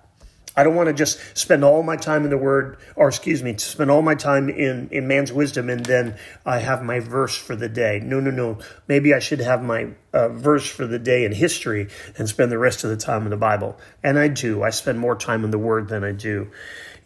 I 0.58 0.64
don't 0.64 0.74
want 0.74 0.88
to 0.88 0.94
just 0.94 1.20
spend 1.38 1.64
all 1.64 1.84
my 1.84 1.96
time 1.96 2.24
in 2.24 2.32
the 2.32 2.38
word, 2.38 2.78
or 2.96 3.08
excuse 3.08 3.44
me, 3.44 3.54
to 3.54 3.64
spend 3.64 3.92
all 3.92 4.02
my 4.02 4.16
time 4.16 4.50
in, 4.50 4.90
in 4.92 5.08
man's 5.08 5.32
wisdom 5.32 5.70
and 5.70 5.86
then 5.86 6.18
I 6.48 6.58
have 6.58 6.82
my 6.82 7.00
verse 7.00 7.38
for 7.38 7.56
the 7.56 7.70
day. 7.70 8.02
No, 8.04 8.20
no, 8.20 8.32
no. 8.32 8.58
Maybe 8.88 9.14
I 9.14 9.20
should 9.20 9.40
have 9.40 9.62
my 9.62 9.90
uh, 10.14 10.30
verse 10.30 10.68
for 10.68 10.88
the 10.88 10.98
day 10.98 11.26
in 11.26 11.32
history 11.32 11.90
and 12.18 12.28
spend 12.28 12.52
the 12.52 12.58
rest 12.58 12.84
of 12.84 12.90
the 12.90 12.98
time 12.98 13.24
in 13.24 13.30
the 13.30 13.38
Bible. 13.38 13.78
And 14.02 14.18
I 14.18 14.30
do. 14.30 14.64
I 14.64 14.72
spend 14.72 14.98
more 14.98 15.16
time 15.16 15.44
in 15.44 15.52
the 15.52 15.60
word 15.60 15.90
than 15.90 16.04
I 16.04 16.12
do 16.12 16.50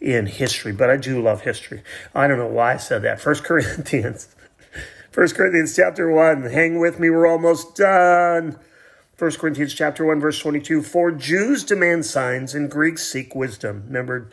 in 0.00 0.24
history, 0.24 0.72
but 0.72 0.88
I 0.88 0.96
do 0.96 1.22
love 1.22 1.42
history. 1.42 1.82
I 2.14 2.26
don't 2.26 2.38
know 2.38 2.46
why 2.46 2.72
I 2.72 2.76
said 2.78 3.02
that. 3.02 3.20
First 3.20 3.44
Corinthians. 3.44 4.34
First 5.10 5.34
Corinthians 5.34 5.76
chapter 5.76 6.10
1. 6.10 6.44
Hang 6.44 6.80
with 6.80 6.98
me, 6.98 7.10
we're 7.10 7.26
almost 7.26 7.76
done. 7.76 8.58
1 9.22 9.30
Corinthians 9.34 9.72
chapter 9.72 10.04
1 10.04 10.18
verse 10.18 10.40
22 10.40 10.82
for 10.82 11.12
Jews 11.12 11.62
demand 11.62 12.04
signs 12.04 12.56
and 12.56 12.68
Greeks 12.68 13.06
seek 13.06 13.36
wisdom. 13.36 13.84
Remember 13.86 14.28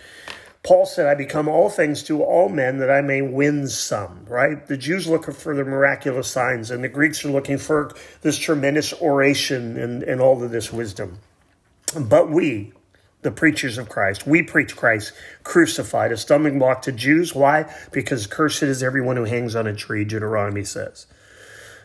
Paul 0.63 0.87
said 0.87 1.05
I 1.05 1.13
become 1.13 1.47
all 1.47 1.69
things 1.69 2.01
to 2.05 2.23
all 2.23 2.49
men 2.49 2.79
that 2.79 2.89
I 2.89 3.01
may 3.01 3.21
win 3.21 3.67
some, 3.67 4.25
right? 4.25 4.65
The 4.65 4.77
Jews 4.77 5.05
look 5.05 5.31
for 5.31 5.55
the 5.55 5.63
miraculous 5.63 6.31
signs 6.31 6.71
and 6.71 6.83
the 6.83 6.89
Greeks 6.89 7.23
are 7.23 7.29
looking 7.29 7.59
for 7.59 7.93
this 8.21 8.39
tremendous 8.39 8.91
oration 8.99 9.77
and, 9.77 10.01
and 10.01 10.19
all 10.19 10.41
of 10.43 10.49
this 10.49 10.73
wisdom. 10.73 11.19
But 11.95 12.31
we, 12.31 12.73
the 13.21 13.29
preachers 13.29 13.77
of 13.77 13.89
Christ. 13.89 14.25
We 14.25 14.41
preach 14.41 14.75
Christ 14.75 15.13
crucified, 15.43 16.11
a 16.11 16.17
stumbling 16.17 16.57
block 16.57 16.81
to 16.81 16.91
Jews. 16.91 17.35
Why? 17.35 17.71
Because 17.91 18.25
cursed 18.25 18.63
is 18.63 18.81
everyone 18.81 19.17
who 19.17 19.25
hangs 19.25 19.55
on 19.55 19.67
a 19.67 19.75
tree, 19.75 20.03
Deuteronomy 20.03 20.63
says. 20.63 21.05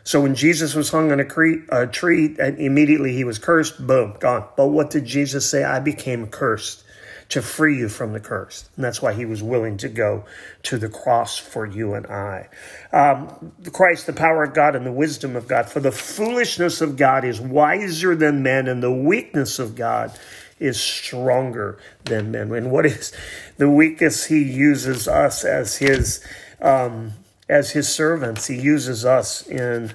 So 0.04 0.20
when 0.20 0.34
Jesus 0.34 0.74
was 0.74 0.90
hung 0.90 1.10
on 1.10 1.18
a, 1.18 1.24
cre- 1.24 1.64
a 1.70 1.86
tree, 1.86 2.36
and 2.38 2.58
immediately 2.58 3.14
he 3.14 3.24
was 3.24 3.38
cursed, 3.38 3.84
boom, 3.86 4.16
gone. 4.20 4.46
But 4.54 4.68
what 4.68 4.90
did 4.90 5.06
Jesus 5.06 5.48
say? 5.48 5.64
I 5.64 5.80
became 5.80 6.26
cursed 6.26 6.84
to 7.30 7.40
free 7.40 7.78
you 7.78 7.88
from 7.88 8.12
the 8.12 8.20
curse. 8.20 8.68
And 8.76 8.84
that's 8.84 9.00
why 9.00 9.14
he 9.14 9.24
was 9.24 9.42
willing 9.42 9.78
to 9.78 9.88
go 9.88 10.26
to 10.64 10.76
the 10.76 10.90
cross 10.90 11.38
for 11.38 11.64
you 11.64 11.94
and 11.94 12.06
I. 12.06 12.48
Um, 12.92 13.52
Christ, 13.72 14.06
the 14.06 14.12
power 14.12 14.44
of 14.44 14.52
God 14.52 14.76
and 14.76 14.84
the 14.84 14.92
wisdom 14.92 15.36
of 15.36 15.48
God. 15.48 15.70
For 15.70 15.80
the 15.80 15.90
foolishness 15.90 16.82
of 16.82 16.96
God 16.98 17.24
is 17.24 17.40
wiser 17.40 18.14
than 18.14 18.42
men, 18.42 18.68
and 18.68 18.82
the 18.82 18.92
weakness 18.92 19.58
of 19.58 19.74
God 19.74 20.12
is 20.58 20.78
stronger 20.78 21.78
than 22.04 22.30
men. 22.30 22.52
And 22.52 22.70
what 22.70 22.84
is 22.84 23.12
the 23.56 23.70
weakness? 23.70 24.26
He 24.26 24.42
uses 24.42 25.08
us 25.08 25.44
as 25.44 25.76
his. 25.76 26.22
Um, 26.60 27.12
as 27.48 27.70
his 27.70 27.88
servants. 27.88 28.46
He 28.46 28.60
uses 28.60 29.04
us 29.04 29.46
in 29.46 29.92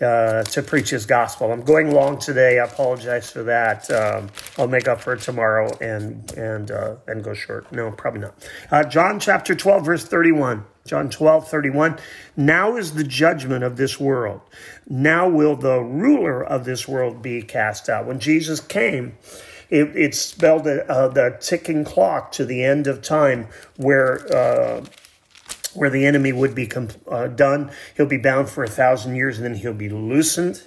uh, 0.00 0.42
to 0.44 0.62
preach 0.62 0.88
his 0.90 1.04
gospel. 1.04 1.52
I'm 1.52 1.62
going 1.62 1.92
long 1.92 2.18
today. 2.18 2.58
I 2.58 2.64
apologize 2.64 3.30
for 3.30 3.42
that. 3.42 3.90
Um, 3.90 4.30
I'll 4.56 4.66
make 4.66 4.88
up 4.88 5.00
for 5.00 5.12
it 5.12 5.20
tomorrow 5.20 5.70
and 5.80 6.30
and 6.32 6.70
uh, 6.70 6.96
and 7.06 7.22
go 7.22 7.34
short. 7.34 7.70
No, 7.70 7.90
probably 7.90 8.20
not. 8.22 8.34
Uh, 8.70 8.82
John 8.84 9.20
chapter 9.20 9.54
12, 9.54 9.84
verse 9.84 10.04
31. 10.06 10.64
John 10.86 11.10
12, 11.10 11.48
31. 11.48 11.98
Now 12.36 12.76
is 12.76 12.94
the 12.94 13.04
judgment 13.04 13.62
of 13.62 13.76
this 13.76 14.00
world. 14.00 14.40
Now 14.88 15.28
will 15.28 15.54
the 15.54 15.80
ruler 15.80 16.42
of 16.42 16.64
this 16.64 16.88
world 16.88 17.20
be 17.20 17.42
cast 17.42 17.90
out. 17.90 18.06
When 18.06 18.18
Jesus 18.18 18.60
came, 18.60 19.18
it, 19.68 19.94
it 19.94 20.14
spelled 20.14 20.66
uh, 20.66 21.08
the 21.08 21.36
ticking 21.40 21.84
clock 21.84 22.32
to 22.32 22.44
the 22.44 22.64
end 22.64 22.86
of 22.86 23.02
time 23.02 23.48
where 23.76 24.26
uh, 24.34 24.84
where 25.74 25.90
the 25.90 26.06
enemy 26.06 26.32
would 26.32 26.54
be 26.54 26.70
uh, 27.08 27.28
done. 27.28 27.70
He'll 27.96 28.06
be 28.06 28.18
bound 28.18 28.48
for 28.48 28.64
a 28.64 28.68
thousand 28.68 29.16
years 29.16 29.38
and 29.38 29.46
then 29.46 29.54
he'll 29.54 29.72
be 29.74 29.88
loosened. 29.88 30.62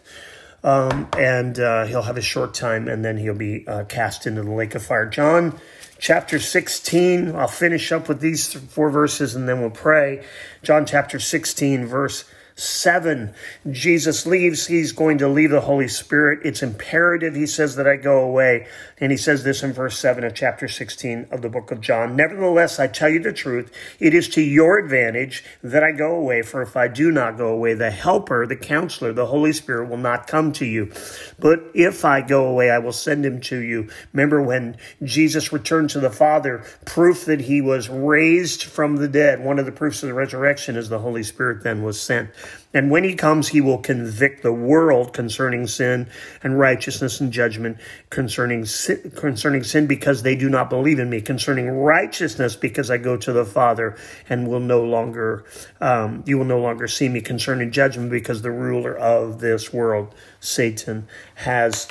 Um, 0.64 1.10
and 1.18 1.60
uh, 1.60 1.86
he'll 1.86 2.04
have 2.04 2.18
a 2.18 2.22
short 2.22 2.54
time 2.54 2.88
and 2.88 3.04
then 3.04 3.18
he'll 3.18 3.36
be 3.36 3.68
uh, 3.68 3.84
cast 3.84 4.26
into 4.26 4.44
the 4.44 4.52
lake 4.52 4.76
of 4.76 4.84
fire. 4.84 5.06
John 5.06 5.60
chapter 6.00 6.40
16, 6.40 7.36
I'll 7.36 7.48
finish 7.48 7.92
up 7.92 8.08
with 8.08 8.22
these 8.22 8.54
four 8.54 8.90
verses 8.90 9.36
and 9.36 9.48
then 9.48 9.60
we'll 9.60 9.70
pray. 9.70 10.26
John 10.62 10.86
chapter 10.86 11.20
16, 11.20 11.86
verse 11.86 12.24
7. 12.56 13.34
Jesus 13.72 14.26
leaves. 14.26 14.68
He's 14.68 14.92
going 14.92 15.18
to 15.20 15.28
leave 15.28 15.50
the 15.50 15.62
Holy 15.62 15.88
Spirit. 15.88 16.40
It's 16.44 16.62
imperative, 16.62 17.36
he 17.36 17.48
says, 17.48 17.76
that 17.76 17.88
I 17.88 17.96
go 17.96 18.20
away. 18.20 18.68
And 19.04 19.12
he 19.12 19.18
says 19.18 19.44
this 19.44 19.64
in 19.64 19.74
verse 19.74 20.00
7 20.00 20.24
of 20.24 20.34
chapter 20.34 20.70
16 20.70 21.28
of 21.30 21.42
the 21.42 21.50
book 21.50 21.72
of 21.72 21.82
John. 21.82 22.16
Nevertheless, 22.16 22.80
I 22.80 22.88
tell 22.88 23.10
you 23.10 23.20
the 23.20 23.34
truth. 23.34 23.70
It 24.00 24.14
is 24.14 24.30
to 24.30 24.42
your 24.42 24.78
advantage 24.78 25.44
that 25.62 25.84
I 25.84 25.92
go 25.92 26.16
away. 26.16 26.42
For 26.42 26.62
if 26.62 26.78
I 26.78 26.88
do 26.88 27.12
not 27.12 27.38
go 27.38 27.50
away, 27.50 27.74
the 27.74 27.92
helper, 27.92 28.48
the 28.48 28.56
counselor, 28.56 29.12
the 29.12 29.26
Holy 29.26 29.52
Spirit 29.52 29.90
will 29.90 29.98
not 29.98 30.26
come 30.26 30.54
to 30.54 30.66
you. 30.66 30.90
But 31.38 31.64
if 31.74 32.06
I 32.06 32.22
go 32.22 32.46
away, 32.46 32.72
I 32.72 32.80
will 32.80 32.94
send 32.94 33.26
him 33.26 33.42
to 33.42 33.58
you. 33.58 33.90
Remember 34.14 34.42
when 34.42 34.78
Jesus 35.04 35.52
returned 35.52 35.90
to 35.90 36.00
the 36.00 36.10
Father, 36.10 36.64
proof 36.86 37.26
that 37.26 37.42
he 37.42 37.60
was 37.60 37.90
raised 37.90 38.64
from 38.64 38.96
the 38.96 39.10
dead. 39.10 39.44
One 39.44 39.60
of 39.60 39.66
the 39.66 39.74
proofs 39.74 40.02
of 40.02 40.08
the 40.08 40.14
resurrection 40.14 40.78
is 40.78 40.88
the 40.88 41.00
Holy 41.00 41.24
Spirit 41.24 41.62
then 41.62 41.84
was 41.84 42.00
sent. 42.00 42.30
And 42.74 42.90
when 42.90 43.04
he 43.04 43.14
comes, 43.14 43.50
he 43.50 43.62
will 43.62 43.78
convict 43.78 44.42
the 44.42 44.52
world 44.52 45.14
concerning 45.14 45.68
sin 45.68 46.10
and 46.42 46.58
righteousness 46.58 47.22
and 47.22 47.32
judgment 47.32 47.78
concerning 48.10 48.66
sin, 48.66 49.12
concerning 49.16 49.64
sin 49.64 49.86
because 49.86 50.24
they 50.24 50.36
do 50.36 50.50
not 50.50 50.70
believe 50.70 50.98
in 50.98 51.10
me, 51.10 51.22
concerning 51.22 51.70
righteousness 51.70 52.56
because 52.56 52.90
I 52.90 52.98
go 52.98 53.16
to 53.18 53.32
the 53.32 53.46
Father 53.46 53.96
and 54.28 54.48
will 54.48 54.60
no 54.60 54.84
longer, 54.84 55.46
um, 55.82 56.24
you 56.26 56.38
will 56.40 56.46
no 56.46 56.60
longer 56.60 56.88
see 56.88 57.10
me, 57.10 57.22
concerning 57.22 57.72
judgment 57.72 58.10
because 58.10 58.42
the 58.42 58.52
ruler 58.52 58.98
of 58.98 59.40
this 59.40 59.72
world, 59.72 60.16
Satan, 60.40 61.08
has 61.36 61.88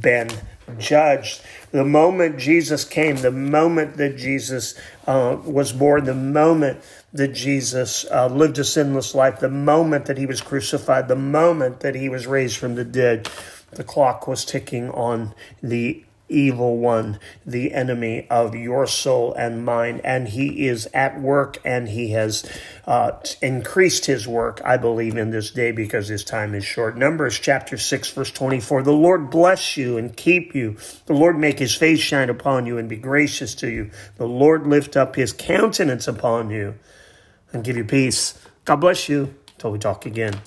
been 0.00 0.30
judged. 0.78 1.42
The 1.74 1.84
moment 1.84 2.38
Jesus 2.38 2.84
came, 2.84 3.16
the 3.16 3.32
moment 3.32 3.96
that 3.96 4.16
Jesus 4.16 4.78
uh, 5.08 5.38
was 5.44 5.72
born, 5.72 6.04
the 6.04 6.14
moment 6.14 6.78
that 7.12 7.34
Jesus 7.34 8.06
uh, 8.12 8.28
lived 8.28 8.60
a 8.60 8.64
sinless 8.64 9.12
life, 9.12 9.40
the 9.40 9.50
moment 9.50 10.06
that 10.06 10.16
he 10.16 10.24
was 10.24 10.40
crucified, 10.40 11.08
the 11.08 11.16
moment 11.16 11.80
that 11.80 11.96
he 11.96 12.08
was 12.08 12.28
raised 12.28 12.58
from 12.58 12.76
the 12.76 12.84
dead, 12.84 13.28
the 13.72 13.82
clock 13.82 14.28
was 14.28 14.44
ticking 14.44 14.88
on 14.90 15.34
the 15.64 16.04
evil 16.28 16.78
one, 16.78 17.18
the 17.44 17.72
enemy 17.72 18.26
of 18.30 18.54
your 18.54 18.86
soul 18.86 19.34
and 19.34 19.64
mine. 19.64 20.00
And 20.04 20.28
he 20.28 20.66
is 20.66 20.88
at 20.94 21.20
work 21.20 21.58
and 21.64 21.88
he 21.88 22.10
has 22.10 22.48
uh, 22.86 23.12
increased 23.42 24.06
his 24.06 24.26
work, 24.26 24.60
I 24.64 24.76
believe, 24.76 25.16
in 25.16 25.30
this 25.30 25.50
day 25.50 25.72
because 25.72 26.08
his 26.08 26.24
time 26.24 26.54
is 26.54 26.64
short. 26.64 26.96
Numbers 26.96 27.38
chapter 27.38 27.76
6, 27.76 28.10
verse 28.10 28.30
24. 28.30 28.82
The 28.82 28.92
Lord 28.92 29.30
bless 29.30 29.76
you 29.76 29.96
and 29.96 30.16
keep 30.16 30.54
you. 30.54 30.76
The 31.06 31.14
Lord 31.14 31.38
make 31.38 31.58
his 31.58 31.74
face 31.74 32.00
shine 32.00 32.30
upon 32.30 32.66
you 32.66 32.78
and 32.78 32.88
be 32.88 32.96
gracious 32.96 33.54
to 33.56 33.68
you. 33.68 33.90
The 34.16 34.26
Lord 34.26 34.66
lift 34.66 34.96
up 34.96 35.16
his 35.16 35.32
countenance 35.32 36.08
upon 36.08 36.50
you 36.50 36.74
and 37.52 37.64
give 37.64 37.76
you 37.76 37.84
peace. 37.84 38.38
God 38.64 38.76
bless 38.76 39.08
you. 39.08 39.34
Till 39.56 39.70
we 39.70 39.78
talk 39.78 40.04
again. 40.04 40.44